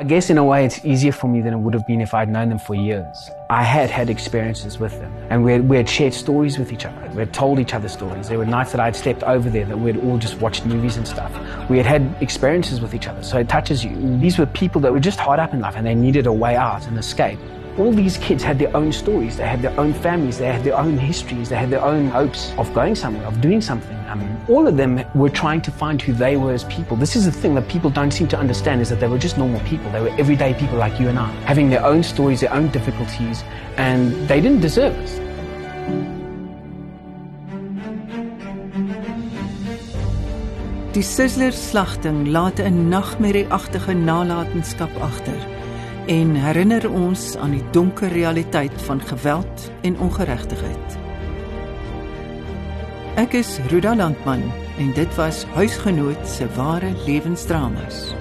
I 0.00 0.04
guess 0.04 0.30
in 0.30 0.38
a 0.38 0.44
way 0.44 0.64
it's 0.64 0.84
easier 0.84 1.10
for 1.10 1.26
me 1.26 1.40
than 1.40 1.52
it 1.52 1.56
would 1.56 1.74
have 1.74 1.84
been 1.84 2.00
if 2.00 2.14
I'd 2.14 2.28
known 2.28 2.50
them 2.50 2.60
for 2.60 2.76
years. 2.76 3.30
I 3.50 3.64
had 3.64 3.90
had 3.90 4.08
experiences 4.08 4.78
with 4.78 4.96
them 5.00 5.12
and 5.28 5.42
we 5.42 5.50
had, 5.50 5.68
we 5.68 5.76
had 5.76 5.88
shared 5.88 6.14
stories 6.14 6.56
with 6.56 6.72
each 6.72 6.84
other. 6.84 7.10
We 7.10 7.16
had 7.16 7.34
told 7.34 7.58
each 7.58 7.74
other 7.74 7.88
stories. 7.88 8.28
There 8.28 8.38
were 8.38 8.46
nights 8.46 8.70
that 8.70 8.80
I'd 8.80 8.94
slept 8.94 9.24
over 9.24 9.50
there 9.50 9.64
that 9.64 9.76
we'd 9.76 9.96
all 9.96 10.16
just 10.16 10.40
watched 10.40 10.64
movies 10.64 10.98
and 10.98 11.08
stuff. 11.08 11.32
We 11.68 11.78
had 11.78 11.86
had 11.86 12.14
experiences 12.22 12.80
with 12.80 12.94
each 12.94 13.08
other. 13.08 13.24
So 13.24 13.38
it 13.38 13.48
touches 13.48 13.84
you. 13.84 14.18
These 14.20 14.38
were 14.38 14.46
people 14.46 14.80
that 14.82 14.92
were 14.92 15.00
just 15.00 15.18
hard 15.18 15.40
up 15.40 15.52
in 15.52 15.58
life 15.58 15.74
and 15.74 15.84
they 15.84 15.96
needed 15.96 16.26
a 16.26 16.32
way 16.32 16.54
out, 16.54 16.86
an 16.86 16.96
escape. 16.96 17.40
All 17.78 17.92
these 17.92 18.18
kids 18.18 18.42
had 18.42 18.58
their 18.58 18.76
own 18.76 18.92
stories. 18.92 19.36
They 19.36 19.46
had 19.46 19.62
their 19.62 19.78
own 19.78 19.94
families. 19.94 20.38
They 20.38 20.52
had 20.52 20.64
their 20.64 20.76
own 20.76 20.98
histories. 20.98 21.48
They 21.48 21.54
had 21.54 21.70
their 21.70 21.84
own 21.84 22.08
hopes 22.08 22.52
of 22.58 22.74
going 22.74 22.96
somewhere, 22.96 23.24
of 23.24 23.40
doing 23.40 23.60
something. 23.60 23.96
I 24.08 24.16
mean, 24.16 24.36
all 24.48 24.66
of 24.66 24.76
them 24.76 25.04
were 25.14 25.28
trying 25.28 25.60
to 25.62 25.70
find 25.70 26.02
who 26.02 26.12
they 26.12 26.36
were 26.36 26.52
as 26.52 26.64
people. 26.64 26.96
This 26.96 27.14
is 27.14 27.24
the 27.24 27.30
thing 27.30 27.54
that 27.54 27.68
people 27.68 27.88
don't 27.88 28.10
seem 28.10 28.26
to 28.28 28.36
understand 28.36 28.80
is 28.80 28.88
that 28.88 28.98
they 28.98 29.06
were 29.06 29.16
just 29.16 29.38
normal 29.38 29.60
people. 29.60 29.92
They 29.92 30.00
were 30.00 30.12
everyday 30.18 30.54
people 30.54 30.76
like 30.76 30.98
you 30.98 31.08
and 31.08 31.20
I, 31.20 31.30
having 31.46 31.70
their 31.70 31.84
own 31.84 32.02
stories, 32.02 32.40
their 32.40 32.52
own 32.52 32.66
difficulties, 32.70 33.44
and 33.76 34.12
they 34.26 34.40
didn't 34.40 34.60
deserve 34.60 34.98
us. 34.98 35.20
Die 40.94 41.02
Sizzler 41.02 41.52
slagting 41.52 42.32
laat 42.32 42.58
'n 42.58 42.90
nagmerrieagtige 42.90 43.94
nalatenskap 43.94 44.90
agter 44.98 45.57
en 46.08 46.30
herinner 46.34 46.90
ons 46.90 47.34
aan 47.36 47.52
die 47.52 47.64
donker 47.70 48.08
realiteit 48.08 48.72
van 48.86 49.00
geweld 49.00 49.66
en 49.84 49.98
ongeregtigheid. 50.00 50.96
Ek 53.20 53.36
is 53.36 53.58
Ruda 53.68 53.92
Landman 53.96 54.46
en 54.78 54.94
dit 54.96 55.18
was 55.20 55.44
huisgenoot 55.58 56.24
se 56.28 56.48
ware 56.56 56.94
lewensdramas. 57.04 58.17